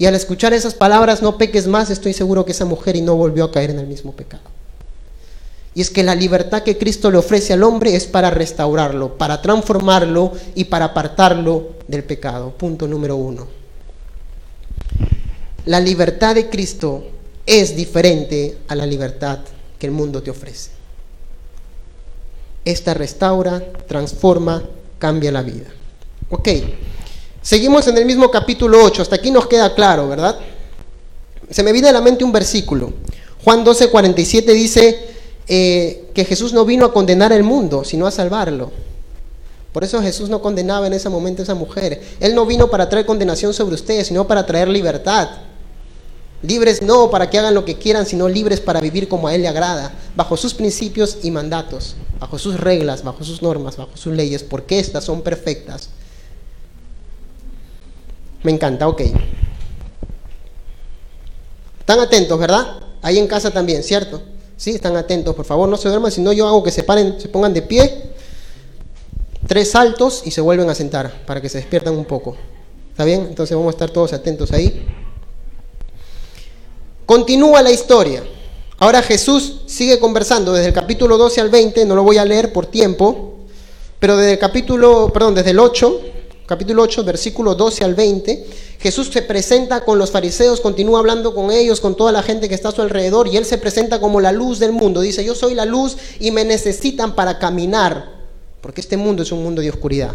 [0.00, 3.16] Y al escuchar esas palabras, no peques más, estoy seguro que esa mujer y no
[3.16, 4.44] volvió a caer en el mismo pecado.
[5.74, 9.42] Y es que la libertad que Cristo le ofrece al hombre es para restaurarlo, para
[9.42, 12.50] transformarlo y para apartarlo del pecado.
[12.56, 13.46] Punto número uno.
[15.66, 17.04] La libertad de Cristo
[17.44, 19.40] es diferente a la libertad
[19.78, 20.79] que el mundo te ofrece.
[22.64, 24.62] Esta restaura, transforma,
[24.98, 25.66] cambia la vida.
[26.30, 26.48] Ok,
[27.42, 30.38] seguimos en el mismo capítulo 8, hasta aquí nos queda claro, ¿verdad?
[31.50, 32.92] Se me viene a la mente un versículo.
[33.42, 35.10] Juan 12, 47 dice,
[35.52, 38.70] eh, que Jesús no vino a condenar el mundo, sino a salvarlo.
[39.72, 42.00] Por eso Jesús no condenaba en ese momento a esa mujer.
[42.20, 45.28] Él no vino para traer condenación sobre ustedes, sino para traer libertad.
[46.42, 49.42] Libres no para que hagan lo que quieran, sino libres para vivir como a Él
[49.42, 54.14] le agrada, bajo sus principios y mandatos, bajo sus reglas, bajo sus normas, bajo sus
[54.14, 55.90] leyes, porque estas son perfectas.
[58.42, 59.02] Me encanta, ok.
[61.80, 62.80] Están atentos, ¿verdad?
[63.02, 64.22] Ahí en casa también, ¿cierto?
[64.56, 67.20] Sí, están atentos, por favor, no se duerman, si no yo hago que se paren,
[67.20, 68.12] se pongan de pie,
[69.46, 72.36] tres saltos y se vuelven a sentar para que se despiertan un poco.
[72.90, 73.26] ¿Está bien?
[73.28, 74.86] Entonces vamos a estar todos atentos ahí.
[77.10, 78.22] Continúa la historia.
[78.78, 82.52] Ahora Jesús sigue conversando desde el capítulo 12 al 20, no lo voy a leer
[82.52, 83.34] por tiempo,
[83.98, 86.00] pero desde el capítulo, perdón, desde el 8,
[86.46, 88.46] capítulo 8, versículo 12 al 20,
[88.78, 92.54] Jesús se presenta con los fariseos, continúa hablando con ellos, con toda la gente que
[92.54, 95.00] está a su alrededor, y él se presenta como la luz del mundo.
[95.00, 98.08] Dice, yo soy la luz y me necesitan para caminar,
[98.60, 100.12] porque este mundo es un mundo de oscuridad.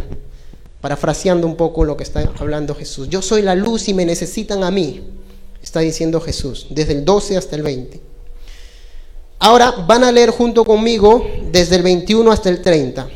[0.79, 3.09] Parafraseando un poco lo que está hablando Jesús.
[3.09, 5.01] Yo soy la luz y me necesitan a mí,
[5.65, 7.99] está diciendo Jesús, desde el 12 hasta el 20.
[9.39, 13.09] Ahora van a leer junto conmigo desde el 21 hasta el 30.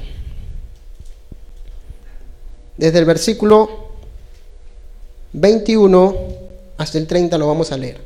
[2.75, 3.69] Desde el versículo
[5.33, 6.15] 21
[6.77, 8.01] hasta el 30 lo vamos a leer.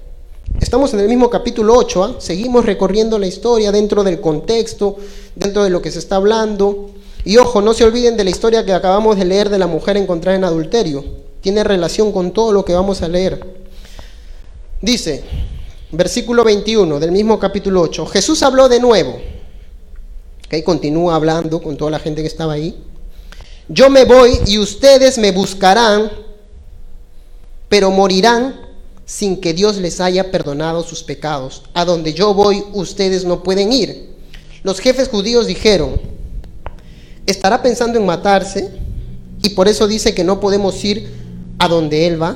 [0.60, 2.16] Estamos en el mismo capítulo 8, ¿ah?
[2.20, 4.98] seguimos recorriendo la historia dentro del contexto,
[5.36, 6.90] dentro de lo que se está hablando.
[7.24, 9.96] Y ojo, no se olviden de la historia que acabamos de leer de la mujer
[9.96, 11.04] encontrada en adulterio.
[11.40, 13.63] Tiene relación con todo lo que vamos a leer.
[14.84, 15.24] Dice,
[15.94, 19.18] versículo 21 del mismo capítulo 8, Jesús habló de nuevo.
[20.46, 22.84] Okay, continúa hablando con toda la gente que estaba ahí.
[23.70, 26.12] Yo me voy y ustedes me buscarán,
[27.70, 28.60] pero morirán
[29.06, 31.64] sin que Dios les haya perdonado sus pecados.
[31.74, 34.10] A donde yo voy, ustedes no pueden ir.
[34.64, 35.94] Los jefes judíos dijeron,
[37.26, 38.70] ¿estará pensando en matarse?
[39.42, 41.10] Y por eso dice que no podemos ir
[41.58, 42.36] a donde Él va.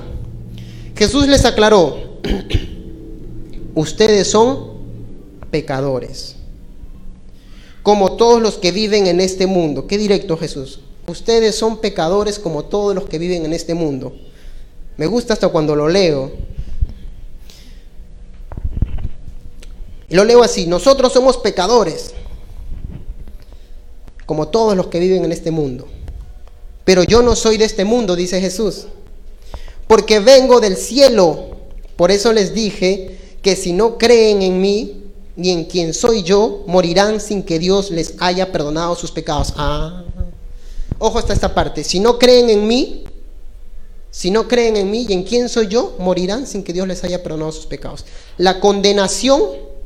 [0.95, 2.06] Jesús les aclaró,
[3.75, 4.77] ustedes son
[5.51, 6.35] pecadores,
[7.83, 9.87] como todos los que viven en este mundo.
[9.87, 10.81] Qué directo Jesús.
[11.07, 14.13] Ustedes son pecadores como todos los que viven en este mundo.
[14.97, 16.31] Me gusta hasta cuando lo leo.
[20.09, 22.13] Lo leo así, nosotros somos pecadores,
[24.25, 25.87] como todos los que viven en este mundo.
[26.85, 28.87] Pero yo no soy de este mundo, dice Jesús,
[29.87, 31.56] porque vengo del cielo.
[31.97, 35.03] Por eso les dije que si no creen en mí
[35.35, 39.53] ni en quien soy yo, morirán sin que Dios les haya perdonado sus pecados.
[39.57, 40.03] Ah,
[40.99, 43.03] ojo hasta esta parte, si no creen en mí,
[44.09, 47.03] si no creen en mí y en quién soy yo, morirán sin que Dios les
[47.03, 48.05] haya perdonado sus pecados.
[48.37, 49.41] La condenación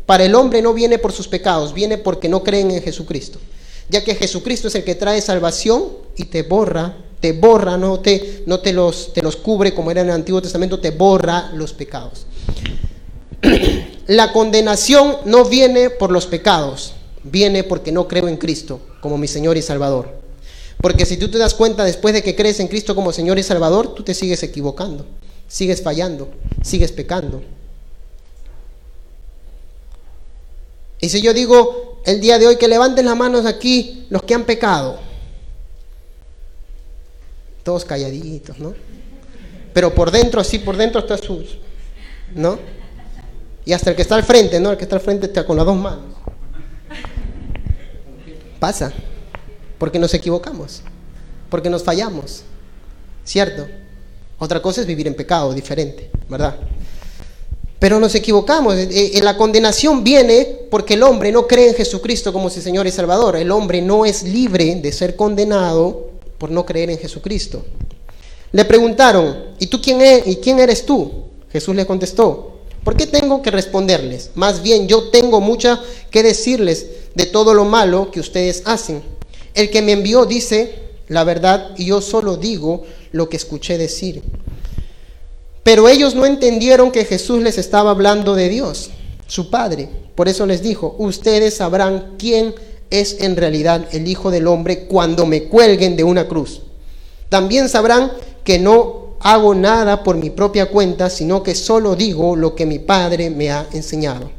[0.05, 3.39] para el hombre no viene por sus pecados, viene porque no creen en Jesucristo.
[3.89, 8.43] Ya que Jesucristo es el que trae salvación y te borra, te borra, no te,
[8.47, 11.71] no te, los, te los cubre como era en el Antiguo Testamento, te borra los
[11.71, 12.25] pecados.
[14.07, 19.27] La condenación no viene por los pecados, viene porque no creo en Cristo como mi
[19.27, 20.19] Señor y Salvador.
[20.81, 23.43] Porque si tú te das cuenta después de que crees en Cristo como Señor y
[23.43, 25.05] Salvador, tú te sigues equivocando,
[25.47, 26.29] sigues fallando,
[26.63, 27.43] sigues pecando.
[30.99, 34.33] Y si yo digo el día de hoy que levanten las manos aquí los que
[34.33, 35.10] han pecado,
[37.79, 38.73] calladitos, ¿no?
[39.73, 41.43] Pero por dentro, sí, por dentro está su,
[42.35, 42.59] ¿no?
[43.65, 44.71] Y hasta el que está al frente, ¿no?
[44.71, 46.15] El que está al frente está con las dos manos.
[48.59, 48.91] Pasa
[49.77, 50.83] porque nos equivocamos,
[51.49, 52.43] porque nos fallamos,
[53.25, 53.67] ¿cierto?
[54.37, 56.55] Otra cosa es vivir en pecado, diferente, ¿verdad?
[57.79, 58.75] Pero nos equivocamos.
[58.75, 62.85] Eh, eh, la condenación viene porque el hombre no cree en Jesucristo como su Señor
[62.85, 63.35] y Salvador.
[63.35, 66.10] El hombre no es libre de ser condenado
[66.41, 67.63] por no creer en Jesucristo.
[68.51, 71.25] Le preguntaron, ¿y tú quién, eres, ¿y quién eres tú?
[71.51, 74.31] Jesús le contestó, ¿por qué tengo que responderles?
[74.33, 79.03] Más bien yo tengo mucha que decirles de todo lo malo que ustedes hacen.
[79.53, 84.23] El que me envió dice la verdad y yo solo digo lo que escuché decir.
[85.61, 88.89] Pero ellos no entendieron que Jesús les estaba hablando de Dios,
[89.27, 89.89] su Padre.
[90.15, 95.25] Por eso les dijo, ustedes sabrán quién es en realidad el Hijo del Hombre cuando
[95.25, 96.61] me cuelguen de una cruz.
[97.29, 98.11] También sabrán
[98.43, 102.79] que no hago nada por mi propia cuenta, sino que solo digo lo que mi
[102.79, 104.29] Padre me ha enseñado.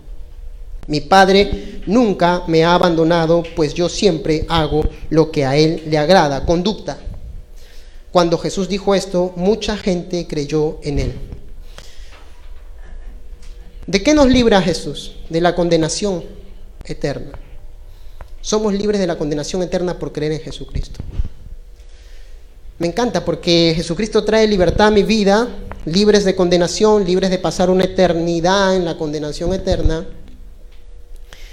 [0.87, 5.97] Mi Padre nunca me ha abandonado, pues yo siempre hago lo que a Él le
[5.97, 6.45] agrada.
[6.45, 6.99] Conducta.
[8.11, 11.15] Cuando Jesús dijo esto, mucha gente creyó en Él.
[13.87, 15.17] ¿De qué nos libra Jesús?
[15.31, 16.25] De la condenación
[16.85, 17.39] eterna.
[18.43, 21.01] Somos libres de la condenación eterna por creer en Jesucristo.
[22.79, 25.49] Me encanta porque Jesucristo trae libertad a mi vida,
[25.85, 30.05] libres de condenación, libres de pasar una eternidad en la condenación eterna,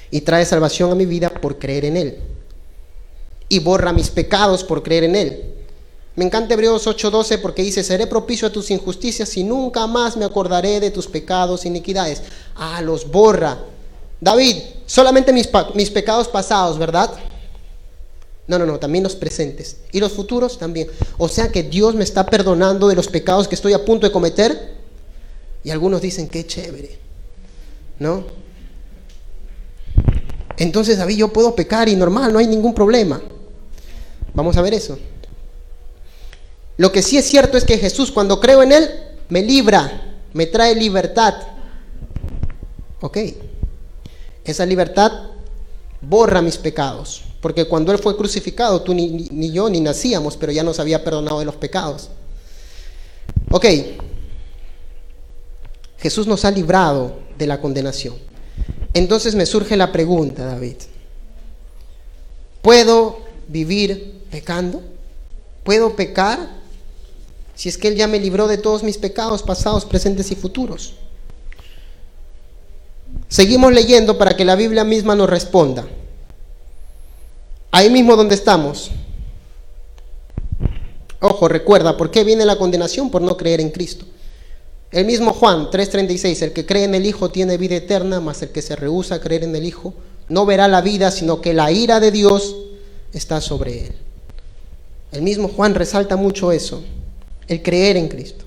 [0.09, 2.17] y trae salvación a mi vida por creer en Él.
[3.47, 5.43] Y borra mis pecados por creer en Él.
[6.15, 10.25] Me encanta Hebreos 8:12 porque dice, seré propicio a tus injusticias y nunca más me
[10.25, 12.23] acordaré de tus pecados e iniquidades.
[12.55, 13.59] Ah, los borra.
[14.21, 17.11] David, solamente mis, mis pecados pasados, ¿verdad?
[18.47, 19.77] No, no, no, también los presentes.
[19.91, 20.87] Y los futuros también.
[21.17, 24.11] O sea que Dios me está perdonando de los pecados que estoy a punto de
[24.11, 24.75] cometer.
[25.63, 26.97] Y algunos dicen, qué chévere.
[27.99, 28.23] ¿No?
[30.57, 33.21] Entonces, David, yo puedo pecar y normal, no hay ningún problema.
[34.33, 34.97] Vamos a ver eso.
[36.77, 38.89] Lo que sí es cierto es que Jesús, cuando creo en Él,
[39.29, 41.35] me libra, me trae libertad.
[43.01, 43.17] Ok.
[44.49, 45.11] Esa libertad
[46.01, 47.23] borra mis pecados.
[47.39, 51.39] Porque cuando Él fue crucificado, tú ni, yo ni nacíamos, pero ya nos había perdonado
[51.39, 52.09] de los pecados.
[53.51, 53.65] Ok.
[55.99, 58.15] Jesús nos ha librado de la condenación.
[58.93, 60.77] Entonces me surge la pregunta, David.
[62.61, 64.81] ¿Puedo vivir pecando?
[65.63, 66.57] ¿Puedo pecar
[67.53, 70.95] si es que Él ya me libró de todos mis pecados pasados, presentes y futuros?
[73.29, 75.87] Seguimos leyendo para que la Biblia misma nos responda.
[77.71, 78.89] Ahí mismo donde estamos.
[81.21, 83.11] Ojo, recuerda, ¿por qué viene la condenación?
[83.11, 84.05] Por no creer en Cristo.
[84.91, 88.49] El mismo Juan 3:36, el que cree en el Hijo tiene vida eterna, mas el
[88.49, 89.93] que se rehúsa a creer en el Hijo
[90.27, 92.55] no verá la vida, sino que la ira de Dios
[93.13, 93.93] está sobre él.
[95.11, 96.81] El mismo Juan resalta mucho eso,
[97.47, 98.45] el creer en Cristo.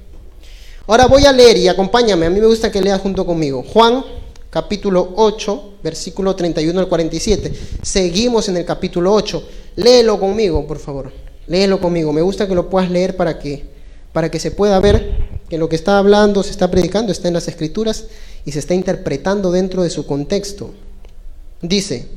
[0.88, 3.64] Ahora voy a leer y acompáñame, a mí me gusta que leas junto conmigo.
[3.72, 4.04] Juan
[4.52, 7.54] capítulo 8, versículo 31 al 47.
[7.80, 9.48] Seguimos en el capítulo 8.
[9.76, 11.10] Léelo conmigo, por favor.
[11.46, 12.12] Léelo conmigo.
[12.12, 13.64] Me gusta que lo puedas leer para que,
[14.12, 17.34] para que se pueda ver que lo que está hablando, se está predicando, está en
[17.34, 18.04] las escrituras
[18.44, 20.74] y se está interpretando dentro de su contexto.
[21.62, 22.08] Dice,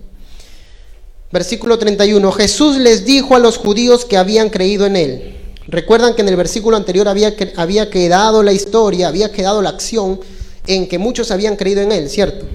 [1.32, 5.38] versículo 31, Jesús les dijo a los judíos que habían creído en él.
[5.68, 10.20] Recuerdan que en el versículo anterior había, había quedado la historia, había quedado la acción
[10.68, 12.46] en que muchos habían creído en él, ¿cierto?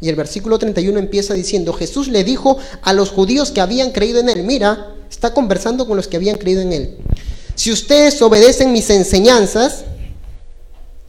[0.00, 4.20] Y el versículo 31 empieza diciendo, Jesús le dijo a los judíos que habían creído
[4.20, 6.96] en él, mira, está conversando con los que habían creído en él.
[7.54, 9.84] Si ustedes obedecen mis enseñanzas,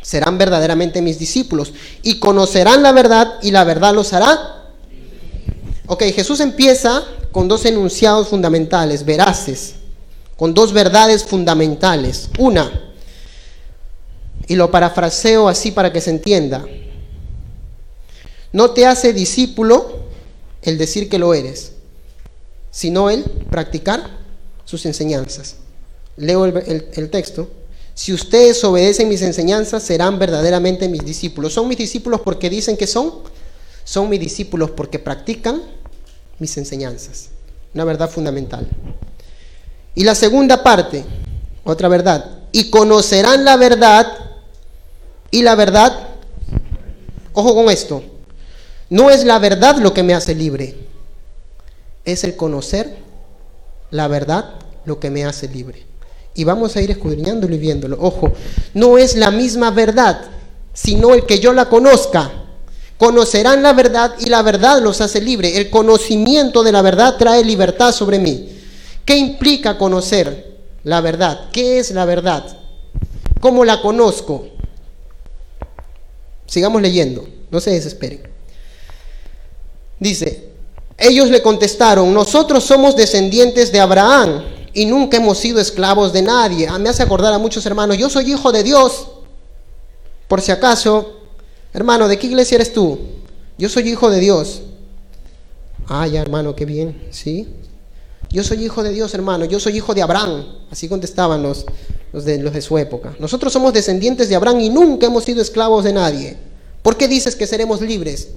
[0.01, 4.71] serán verdaderamente mis discípulos y conocerán la verdad y la verdad los hará.
[5.87, 9.75] Ok, Jesús empieza con dos enunciados fundamentales, veraces,
[10.37, 12.29] con dos verdades fundamentales.
[12.37, 12.84] Una,
[14.47, 16.65] y lo parafraseo así para que se entienda.
[18.51, 20.05] No te hace discípulo
[20.61, 21.73] el decir que lo eres,
[22.71, 24.09] sino el practicar
[24.65, 25.57] sus enseñanzas.
[26.17, 27.49] Leo el, texto.
[27.93, 31.53] Si ustedes obedecen mis enseñanzas, serán verdaderamente mis discípulos.
[31.53, 33.13] ¿Son mis discípulos porque dicen que son?
[33.83, 35.61] Son mis discípulos porque practican
[36.39, 37.29] mis enseñanzas.
[37.73, 38.67] Una verdad fundamental.
[39.93, 41.03] Y la segunda parte,
[41.63, 42.39] otra verdad.
[42.51, 44.24] Y conocerán la verdad
[45.35, 45.91] y la verdad,
[47.33, 48.01] ojo con esto,
[48.89, 50.77] no es la verdad lo que me hace libre,
[52.05, 52.95] es el conocer
[53.91, 54.53] la verdad
[54.85, 55.85] lo que me hace libre.
[56.35, 57.97] Y vamos a ir escudriñándolo y viéndolo.
[57.99, 58.31] Ojo,
[58.75, 60.21] no es la misma verdad,
[60.73, 62.31] sino el que yo la conozca.
[62.97, 65.57] Conocerán la verdad y la verdad los hace libre.
[65.57, 68.57] El conocimiento de la verdad trae libertad sobre mí.
[69.03, 71.49] ¿Qué implica conocer la verdad?
[71.51, 72.57] ¿Qué es la verdad?
[73.41, 74.54] ¿Cómo la conozco?
[76.45, 78.21] Sigamos leyendo, no se desesperen.
[79.99, 80.49] Dice,
[80.97, 86.67] ellos le contestaron, nosotros somos descendientes de Abraham y nunca hemos sido esclavos de nadie.
[86.67, 89.07] Ah, me hace acordar a muchos hermanos, yo soy hijo de Dios.
[90.27, 91.19] Por si acaso,
[91.73, 92.99] hermano, ¿de qué iglesia eres tú?
[93.57, 94.61] Yo soy hijo de Dios.
[95.87, 97.47] Ah, ya hermano, qué bien, ¿sí?
[98.29, 100.45] Yo soy hijo de Dios, hermano, yo soy hijo de Abraham.
[100.71, 101.65] Así contestaban los,
[102.15, 103.13] los de, su época.
[103.19, 106.37] Nosotros somos descendientes de Abraham y nunca hemos sido esclavos de nadie.
[106.81, 108.29] ¿Por qué dices que seremos libres?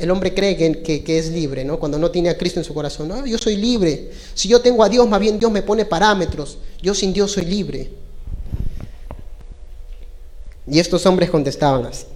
[0.00, 1.78] El hombre cree que, que, es libre, ¿no?
[1.78, 3.06] Cuando no tiene a Cristo en su corazón.
[3.06, 4.10] No, yo soy libre.
[4.34, 6.58] Si yo tengo a Dios, más bien Dios me pone parámetros.
[6.82, 7.90] Yo sin Dios soy libre.
[10.66, 12.06] Y estos hombres contestaban así.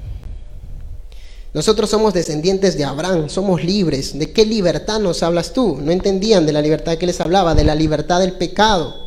[1.52, 4.18] Nosotros somos descendientes de Abraham, somos libres.
[4.18, 5.78] ¿De qué libertad nos hablas tú?
[5.80, 9.04] No entendían de la libertad que les hablaba, de la libertad del pecado.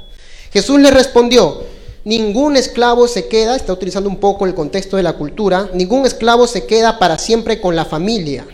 [0.52, 1.64] Jesús les respondió,
[2.08, 6.48] ningún esclavo se queda, está utilizando un poco el contexto de la cultura, ningún esclavo
[6.48, 8.48] se queda para siempre con la familia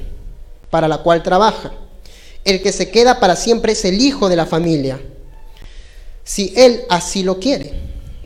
[0.69, 1.71] para la cual trabaja.
[2.43, 4.99] El que se queda para siempre es el hijo de la familia.
[6.23, 7.73] Si él así lo quiere,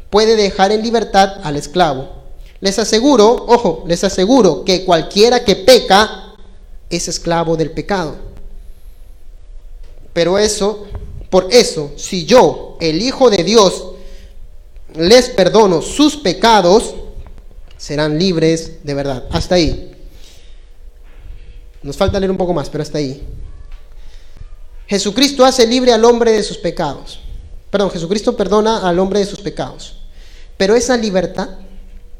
[0.09, 2.17] puede dejar en libertad al esclavo
[2.59, 6.33] les aseguro, ojo, les aseguro que cualquiera que peca
[6.89, 8.15] es esclavo del pecado.
[10.13, 10.87] Pero eso,
[11.29, 13.91] por eso, si yo, el Hijo de Dios,
[14.95, 16.95] les perdono sus pecados,
[17.77, 19.25] serán libres de verdad.
[19.31, 19.91] Hasta ahí.
[21.83, 23.23] Nos falta leer un poco más, pero hasta ahí.
[24.87, 27.19] Jesucristo hace libre al hombre de sus pecados.
[27.69, 29.97] Perdón, Jesucristo perdona al hombre de sus pecados.
[30.55, 31.49] Pero esa libertad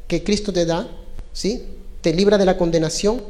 [0.06, 0.86] que Cristo te da,
[1.32, 1.64] ¿sí?
[2.00, 3.22] Te libra de la condenación.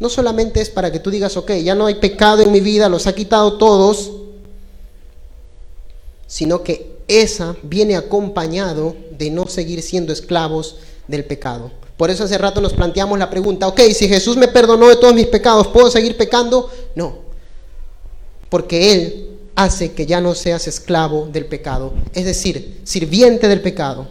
[0.00, 2.88] No solamente es para que tú digas, ok, ya no hay pecado en mi vida,
[2.88, 4.12] los ha quitado todos,
[6.26, 10.76] sino que esa viene acompañado de no seguir siendo esclavos
[11.08, 11.70] del pecado.
[11.96, 15.14] Por eso hace rato nos planteamos la pregunta, ok, si Jesús me perdonó de todos
[15.14, 16.70] mis pecados, ¿puedo seguir pecando?
[16.94, 17.18] No,
[18.48, 24.08] porque Él hace que ya no seas esclavo del pecado, es decir, sirviente del pecado.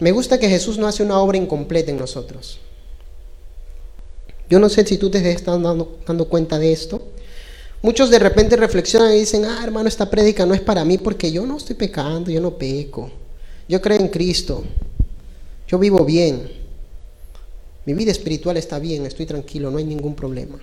[0.00, 2.60] Me gusta que Jesús no hace una obra incompleta en nosotros.
[4.48, 7.02] Yo no sé si tú te estás dando, dando cuenta de esto.
[7.80, 11.30] Muchos de repente reflexionan y dicen, ah, hermano, esta prédica no es para mí porque
[11.30, 13.10] yo no estoy pecando, yo no peco.
[13.68, 14.64] Yo creo en Cristo.
[15.68, 16.50] Yo vivo bien.
[17.84, 20.58] Mi vida espiritual está bien, estoy tranquilo, no hay ningún problema.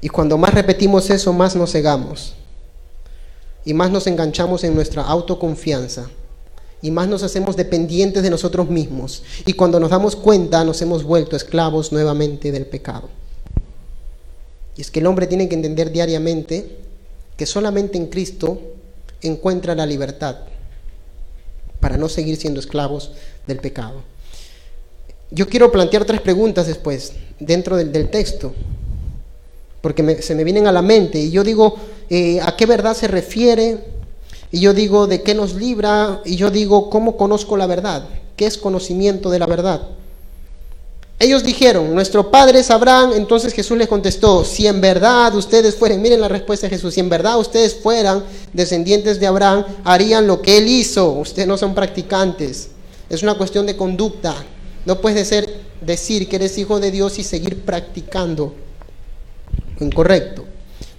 [0.00, 2.34] Y cuando más repetimos eso, más nos cegamos.
[3.64, 6.08] Y más nos enganchamos en nuestra autoconfianza
[6.82, 9.24] y más nos hacemos dependientes de nosotros mismos.
[9.44, 13.08] Y cuando nos damos cuenta nos hemos vuelto esclavos nuevamente del pecado.
[14.76, 16.78] Y es que el hombre tiene que entender diariamente
[17.36, 18.60] que solamente en Cristo
[19.22, 20.36] encuentra la libertad
[21.80, 23.12] para no seguir siendo esclavos
[23.46, 24.02] del pecado.
[25.30, 28.54] Yo quiero plantear tres preguntas después, dentro del, texto,
[29.80, 31.76] porque se me vienen a la mente y yo digo,
[32.08, 33.78] eh, ¿a qué verdad se refiere?
[34.52, 36.20] Y yo digo, ¿de qué nos libra?
[36.24, 38.08] Y yo digo, ¿cómo conozco la verdad?
[38.36, 39.88] ¿Qué es conocimiento de la verdad?
[41.18, 46.02] Ellos dijeron, nuestro padre es Abraham, entonces Jesús les contestó, si en verdad ustedes fueran,
[46.02, 50.42] miren la respuesta de Jesús, si en verdad ustedes fueran descendientes de Abraham, harían lo
[50.42, 52.68] que él hizo, ustedes no son practicantes,
[53.08, 54.34] es una cuestión de conducta,
[54.84, 55.48] no puedes ser,
[55.80, 58.54] decir que eres hijo de Dios y seguir practicando.
[59.80, 60.44] Incorrecto,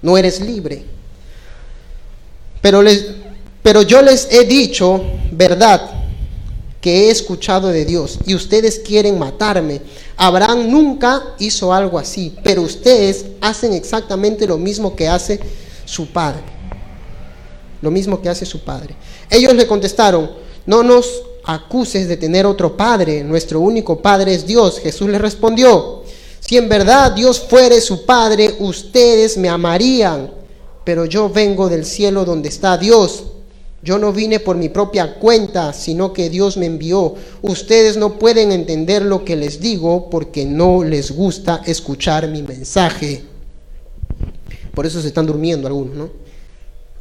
[0.01, 0.83] no eres libre.
[2.61, 3.05] Pero les,
[3.61, 5.01] pero yo les he dicho
[5.31, 5.96] verdad
[6.87, 9.81] que he escuchado de Dios y ustedes quieren matarme.
[10.15, 15.37] Abraham nunca hizo algo así, pero ustedes hacen exactamente lo mismo que hace
[15.83, 16.43] su padre.
[17.81, 18.95] Lo mismo que hace su padre.
[19.29, 20.31] Ellos le contestaron,
[20.65, 24.79] no nos acuses de tener otro padre, nuestro único padre es Dios.
[24.79, 26.03] Jesús les respondió,
[26.39, 30.31] si en verdad Dios fuere su padre, ustedes me amarían,
[30.85, 33.25] pero yo vengo del cielo donde está Dios
[33.87, 37.15] yo no vine por mi propia cuenta, sino que Dios me envió.
[37.41, 43.23] Ustedes no pueden entender lo que les digo porque no les gusta escuchar mi mensaje.
[44.73, 46.09] Por eso se están durmiendo algunos, ¿no?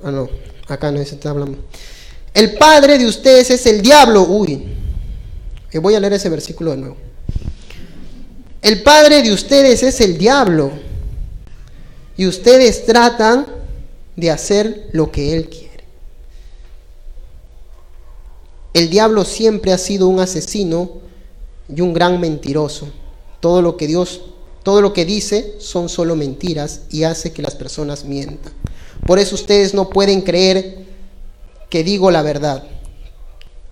[0.05, 0.29] Ah, no,
[0.69, 1.59] acá no se está hablando.
[2.33, 4.23] El padre de ustedes es el diablo.
[4.23, 4.63] Uy,
[5.73, 6.97] eh, voy a leer ese versículo de nuevo.
[8.63, 10.71] El padre de ustedes es el diablo.
[12.17, 13.45] Y ustedes tratan
[14.15, 15.66] de hacer lo que él quiere.
[18.77, 21.01] El diablo siempre ha sido un asesino
[21.75, 22.87] y un gran mentiroso.
[23.41, 24.21] Todo lo que Dios,
[24.63, 28.53] todo lo que dice son solo mentiras y hace que las personas mientan.
[29.07, 30.85] Por eso ustedes no pueden creer
[31.71, 32.65] que digo la verdad.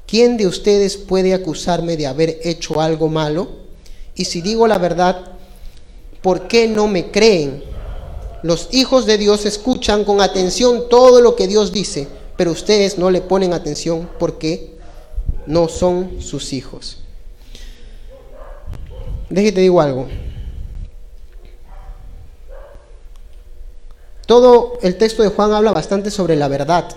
[0.07, 3.49] ¿Quién de ustedes puede acusarme de haber hecho algo malo?
[4.15, 5.33] Y si digo la verdad,
[6.23, 7.63] ¿por qué no me creen?
[8.43, 12.09] Los hijos de Dios escuchan con atención todo lo que Dios dice,
[12.39, 14.74] pero ustedes no le ponen atención porque
[15.47, 16.99] no son sus hijos.
[19.31, 20.09] Déjate digo algo.
[24.27, 26.89] Todo el texto de Juan habla bastante sobre la verdad.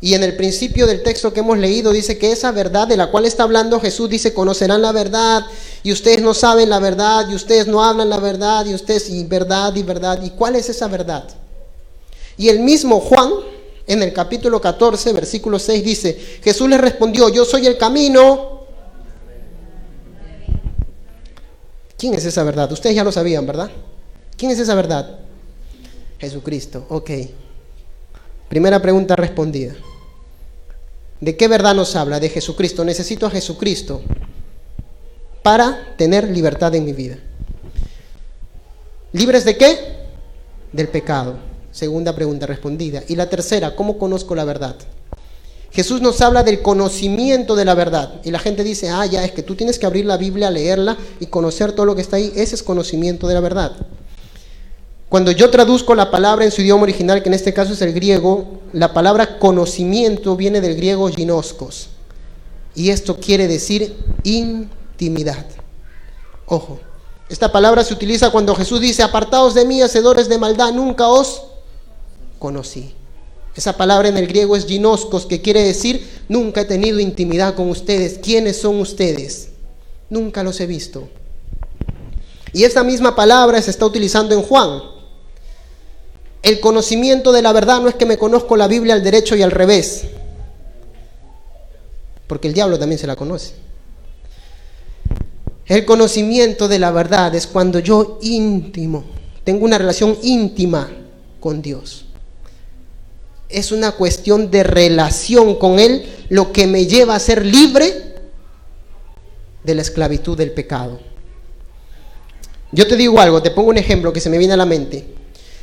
[0.00, 3.10] Y en el principio del texto que hemos leído dice que esa verdad de la
[3.10, 5.44] cual está hablando Jesús dice, conocerán la verdad
[5.82, 9.24] y ustedes no saben la verdad y ustedes no hablan la verdad y ustedes y
[9.24, 10.22] verdad y verdad.
[10.22, 11.24] ¿Y cuál es esa verdad?
[12.36, 13.30] Y el mismo Juan
[13.86, 18.56] en el capítulo 14, versículo 6 dice, Jesús le respondió, yo soy el camino.
[21.96, 22.70] ¿Quién es esa verdad?
[22.72, 23.70] Ustedes ya lo sabían, ¿verdad?
[24.36, 25.20] ¿Quién es esa verdad?
[26.18, 27.10] Jesucristo, ok.
[28.48, 29.74] Primera pregunta respondida.
[31.20, 32.20] ¿De qué verdad nos habla?
[32.20, 32.84] De Jesucristo.
[32.84, 34.02] Necesito a Jesucristo
[35.42, 37.18] para tener libertad en mi vida.
[39.12, 39.78] ¿Libres de qué?
[40.72, 41.38] Del pecado.
[41.76, 43.02] Segunda pregunta respondida.
[43.06, 44.76] Y la tercera, ¿cómo conozco la verdad?
[45.70, 48.14] Jesús nos habla del conocimiento de la verdad.
[48.24, 50.96] Y la gente dice, ah, ya, es que tú tienes que abrir la Biblia, leerla
[51.20, 52.32] y conocer todo lo que está ahí.
[52.34, 53.72] Ese es conocimiento de la verdad.
[55.10, 57.92] Cuando yo traduzco la palabra en su idioma original, que en este caso es el
[57.92, 61.90] griego, la palabra conocimiento viene del griego ginoskos.
[62.74, 65.44] Y esto quiere decir intimidad.
[66.46, 66.80] Ojo,
[67.28, 71.42] esta palabra se utiliza cuando Jesús dice, apartaos de mí, hacedores de maldad, nunca os
[72.38, 72.94] conocí.
[73.54, 77.70] Esa palabra en el griego es ginoskos, que quiere decir, nunca he tenido intimidad con
[77.70, 78.18] ustedes.
[78.22, 79.48] ¿Quiénes son ustedes?
[80.10, 81.08] Nunca los he visto.
[82.52, 84.82] Y esa misma palabra se está utilizando en Juan.
[86.42, 89.42] El conocimiento de la verdad no es que me conozco la Biblia al derecho y
[89.42, 90.04] al revés,
[92.26, 93.54] porque el diablo también se la conoce.
[95.66, 99.04] El conocimiento de la verdad es cuando yo íntimo,
[99.42, 100.88] tengo una relación íntima
[101.40, 102.05] con Dios.
[103.48, 108.14] Es una cuestión de relación con Él lo que me lleva a ser libre
[109.62, 111.00] de la esclavitud del pecado.
[112.72, 115.06] Yo te digo algo, te pongo un ejemplo que se me viene a la mente.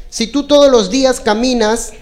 [0.10, 1.94] Si tú todos los días caminas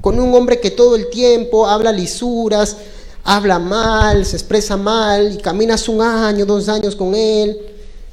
[0.00, 2.76] con un hombre que todo el tiempo habla lisuras,
[3.24, 7.56] habla mal, se expresa mal, y caminas un año, dos años con él,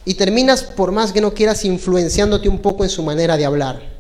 [0.06, 3.99] y terminas, por más que no quieras, influenciándote un poco en su manera de hablar.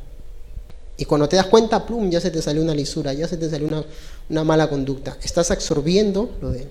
[0.99, 3.49] Y cuando te das cuenta, plum, ya se te salió una lisura, ya se te
[3.49, 3.83] salió una,
[4.29, 5.17] una mala conducta.
[5.23, 6.67] Estás absorbiendo lo de él.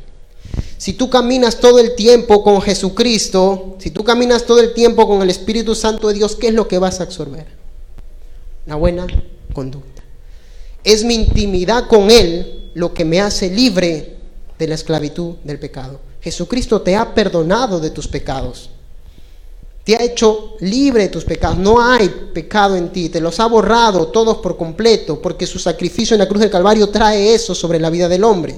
[0.76, 5.22] Si tú caminas todo el tiempo con Jesucristo, si tú caminas todo el tiempo con
[5.22, 7.58] el Espíritu Santo de Dios, ¿qué es lo que vas a absorber?
[8.68, 9.06] la buena
[9.52, 10.02] conducta.
[10.84, 14.18] Es mi intimidad con Él lo que me hace libre
[14.58, 16.00] de la esclavitud del pecado.
[16.20, 18.70] Jesucristo te ha perdonado de tus pecados.
[19.88, 21.56] Te ha hecho libre de tus pecados.
[21.56, 23.08] No hay pecado en ti.
[23.08, 26.90] Te los ha borrado todos por completo porque su sacrificio en la cruz del Calvario
[26.90, 28.54] trae eso sobre la vida del hombre.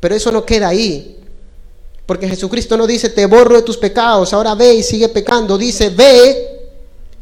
[0.00, 1.18] Pero eso no queda ahí.
[2.06, 5.58] Porque Jesucristo no dice, te borro de tus pecados, ahora ve y sigue pecando.
[5.58, 6.70] Dice, ve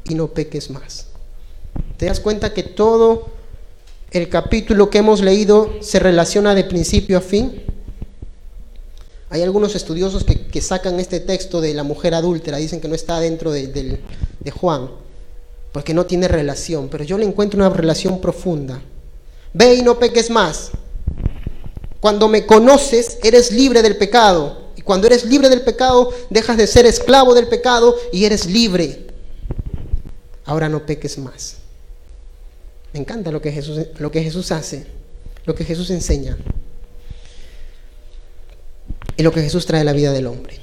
[0.09, 1.07] y no peques más.
[1.96, 3.26] ¿Te das cuenta que todo
[4.12, 7.61] el capítulo que hemos leído se relaciona de principio a fin?
[9.30, 13.20] Hay algunos estudiosos que, sacan este texto de la mujer adúltera, dicen que no está
[13.20, 14.90] dentro de, de Juan,
[15.72, 18.80] porque no tiene relación, pero yo le encuentro una relación profunda.
[19.52, 20.70] Ve y no peques más.
[22.00, 24.68] Cuando me conoces, eres libre del pecado.
[24.76, 29.08] Y cuando eres libre del pecado, dejas de ser esclavo del pecado y eres libre
[30.48, 31.58] ahora no peques más.
[32.94, 34.86] Me encanta lo que Jesús, lo que Jesús hace,
[35.44, 36.38] lo que Jesús enseña
[39.18, 40.56] y lo que Jesús trae a la vida del hombre.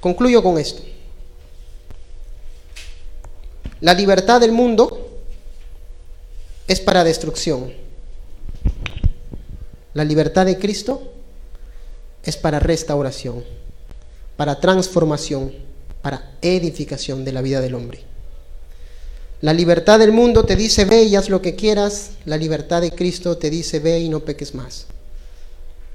[0.00, 0.82] Concluyo con esto.
[3.82, 5.20] La libertad del mundo
[6.66, 7.72] es para destrucción.
[9.92, 11.12] La libertad de Cristo
[12.24, 13.44] es para restauración,
[14.36, 15.52] para transformación,
[16.00, 18.00] para edificación de la vida del hombre.
[19.42, 22.12] La libertad del mundo te dice ve y haz lo que quieras.
[22.24, 24.86] La libertad de Cristo te dice ve y no peques más.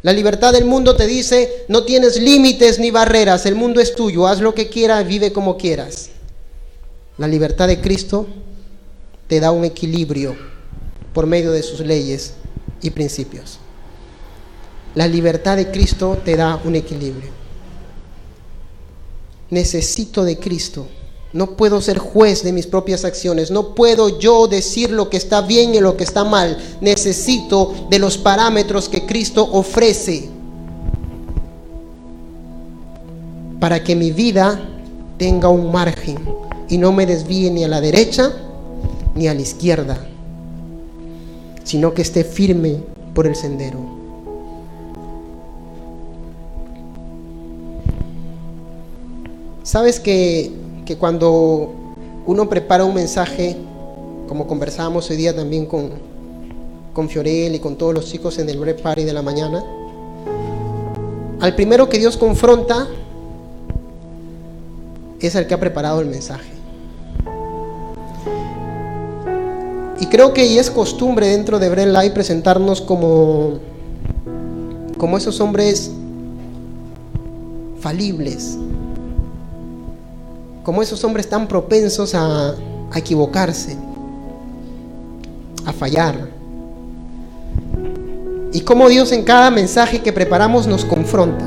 [0.06, 3.48] La libertad del mundo te dice no tienes límites ni barreras.
[3.48, 4.28] El mundo es tuyo.
[4.28, 6.12] Haz lo que quieras, vive como quieras.
[7.18, 8.28] La libertad de Cristo
[9.28, 10.36] te da un equilibrio
[11.12, 12.34] por medio de sus leyes
[12.84, 13.58] y principios.
[14.94, 17.32] La libertad de Cristo te da un equilibrio.
[19.50, 20.88] Necesito de Cristo
[21.36, 23.52] no puedo ser juez de mis propias acciones.
[23.52, 26.58] No puedo yo decir lo que está bien y lo que está mal.
[26.80, 30.30] Necesito de los parámetros que Cristo ofrece
[33.60, 34.66] para que mi vida
[35.18, 36.18] tenga un margen
[36.70, 38.32] y no me desvíe ni a la derecha
[39.14, 39.98] ni a la izquierda,
[41.66, 42.78] sino que esté firme
[43.14, 43.80] por el sendero.
[49.64, 51.74] Sabes que que cuando
[52.26, 53.58] uno prepara un mensaje,
[54.28, 55.90] como conversábamos hoy día también con,
[56.94, 59.64] con Fiorel y con todos los chicos en el break party de la mañana.
[61.42, 62.88] Al primero que Dios confronta
[65.20, 66.52] es el que ha preparado el mensaje.
[70.00, 73.60] Y creo que es costumbre dentro de Bread Live presentarnos como,
[74.98, 75.92] como esos hombres
[77.80, 78.58] falibles,
[80.66, 82.56] como esos hombres tan propensos a,
[82.96, 83.78] equivocarse,
[85.64, 86.28] a fallar.
[88.52, 91.46] Y como Dios en cada mensaje que preparamos nos confronta.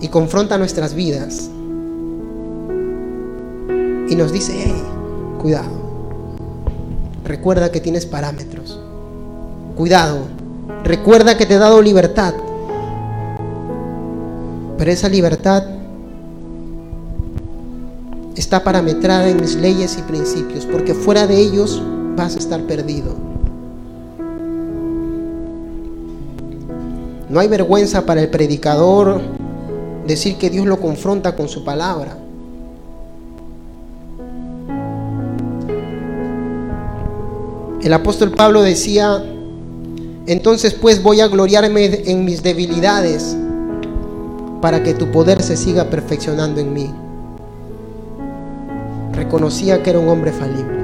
[0.00, 1.48] Y confronta nuestras vidas.
[4.10, 4.82] Y nos dice, hey,
[5.40, 5.70] cuidado.
[7.24, 8.78] Recuerda que tienes parámetros.
[9.76, 10.18] Cuidado.
[10.84, 12.34] Recuerda que te he dado libertad.
[14.76, 15.77] Pero esa libertad
[18.40, 21.82] está parametrada en mis leyes y principios, porque fuera de ellos
[22.16, 23.14] vas a estar perdido.
[27.28, 29.20] No hay vergüenza para el predicador
[30.06, 32.16] decir que Dios lo confronta con su palabra.
[37.82, 39.22] El apóstol Pablo decía,
[40.26, 43.36] entonces pues voy a gloriarme en mis debilidades
[44.60, 46.90] para que tu poder se siga perfeccionando en mí.
[49.18, 50.78] Reconocía que era un hombre falible.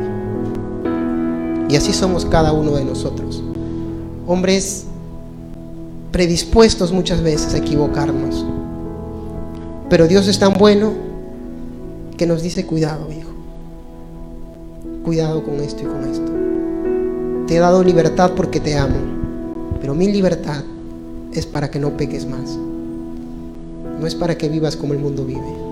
[1.69, 3.41] Y así somos cada uno de nosotros.
[4.27, 4.87] Hombres
[6.11, 8.45] predispuestos muchas veces a equivocarnos.
[9.89, 10.95] Pero Dios es tan bueno
[12.17, 13.31] que nos dice, cuidado, hijo.
[15.05, 16.33] Cuidado con esto y con esto.
[17.47, 18.97] Te he dado libertad porque te amo.
[19.81, 20.65] Pero mi libertad
[21.33, 22.59] es para que no peques más.
[24.01, 25.64] No es para que vivas como el mundo vive.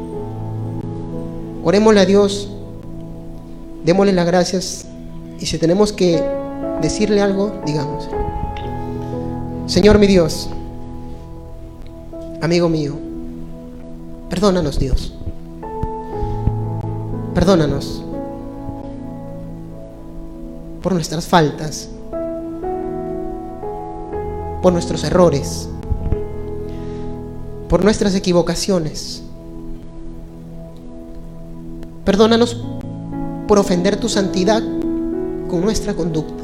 [1.64, 2.48] Orémosle a Dios.
[3.84, 4.86] Démosle las gracias.
[5.40, 6.22] Y si tenemos que
[6.80, 8.08] decirle algo, digamos.
[9.66, 10.50] Señor mi Dios,
[12.42, 12.94] amigo mío,
[14.28, 15.14] perdónanos Dios.
[17.34, 18.04] Perdónanos
[20.82, 21.88] por nuestras faltas,
[24.60, 25.68] por nuestros errores,
[27.68, 29.21] por nuestras equivocaciones.
[32.04, 32.62] Perdónanos
[33.48, 34.62] por ofender tu santidad
[35.48, 36.42] con nuestra conducta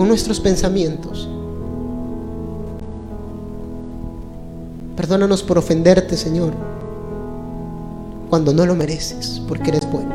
[0.00, 1.28] con nuestros pensamientos.
[4.96, 6.54] Perdónanos por ofenderte, Señor,
[8.30, 10.14] cuando no lo mereces, porque eres bueno.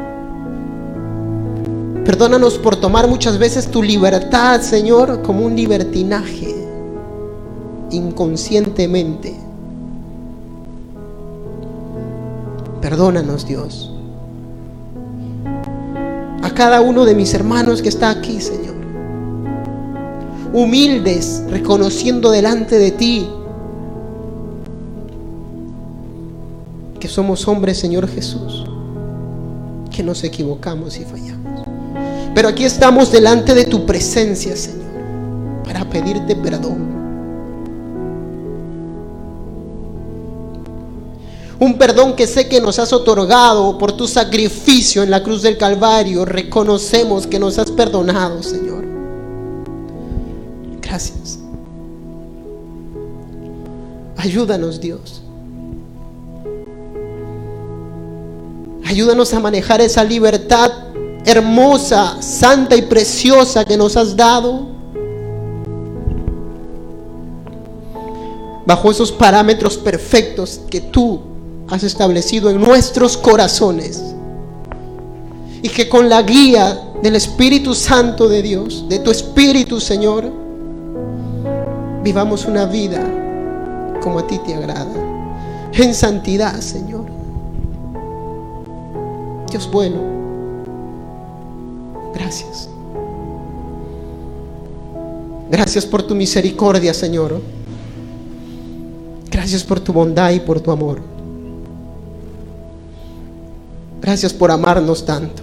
[2.03, 6.55] Perdónanos por tomar muchas veces tu libertad, Señor, como un libertinaje,
[7.91, 9.35] inconscientemente.
[12.85, 13.91] Perdónanos, Dios.
[16.43, 18.75] A cada uno de mis hermanos que está aquí, Señor
[20.55, 23.27] humildes, reconociendo delante de ti
[26.97, 28.65] que somos hombres, Señor Jesús,
[29.91, 31.65] que nos equivocamos y fallamos.
[32.33, 34.85] Pero aquí estamos delante de tu presencia, Señor,
[35.65, 37.04] para pedirte perdón.
[41.65, 45.57] Un perdón que sé que nos has otorgado por tu sacrificio en la cruz del
[45.57, 46.23] Calvario.
[46.23, 48.85] Reconocemos que nos has perdonado, Señor.
[50.79, 51.39] Gracias.
[54.15, 55.23] Ayúdanos, Dios.
[58.85, 60.71] Ayúdanos a manejar esa libertad
[61.25, 64.67] hermosa, santa y preciosa que nos has dado.
[68.67, 71.33] Bajo esos parámetros perfectos que tú
[71.69, 74.01] has establecido en nuestros corazones.
[75.61, 80.31] Y que con la guía del Espíritu Santo de Dios, de tu Espíritu, Señor,
[82.03, 83.03] vivamos una vida
[84.01, 84.93] como a ti te agrada,
[85.73, 87.05] en santidad, Señor.
[89.49, 89.97] Dios bueno,
[92.13, 92.69] gracias.
[95.49, 97.41] Gracias por tu misericordia, Señor.
[99.31, 101.14] Gracias por tu bondad y por tu amor.
[104.05, 105.41] Gracias por amarnos tanto.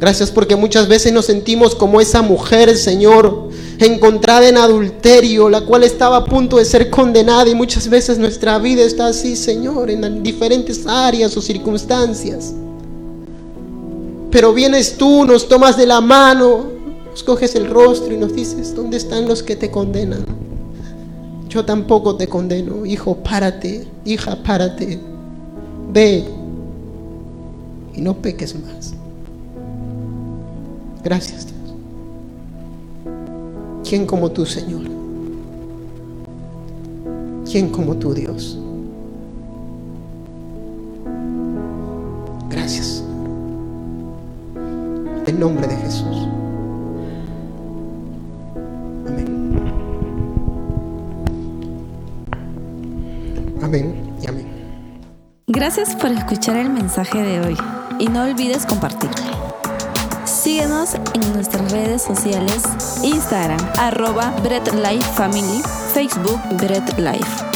[0.00, 5.84] Gracias porque muchas veces nos sentimos como esa mujer, Señor, encontrada en adulterio, la cual
[5.84, 10.24] estaba a punto de ser condenada y muchas veces nuestra vida está así, Señor, en
[10.24, 12.52] diferentes áreas o circunstancias.
[14.32, 16.64] Pero vienes tú, nos tomas de la mano,
[17.08, 20.24] nos coges el rostro y nos dices, ¿dónde están los que te condenan?
[21.48, 24.98] Yo tampoco te condeno, hijo, párate, hija, párate,
[25.92, 26.35] ve
[27.96, 28.94] y no peques más.
[31.02, 31.74] Gracias, Dios.
[33.88, 34.82] ¿Quién como tú, Señor?
[37.50, 38.58] ¿Quién como tú, Dios?
[42.50, 43.02] Gracias.
[45.26, 46.28] En nombre de Jesús.
[49.06, 49.60] Amén.
[53.62, 54.46] Amén y amén.
[55.46, 57.56] Gracias por escuchar el mensaje de hoy
[57.98, 59.16] y no olvides compartirlo.
[60.24, 62.62] Síguenos en nuestras redes sociales,
[63.02, 67.55] Instagram, arroba Bread Life Family, Facebook Bread Life.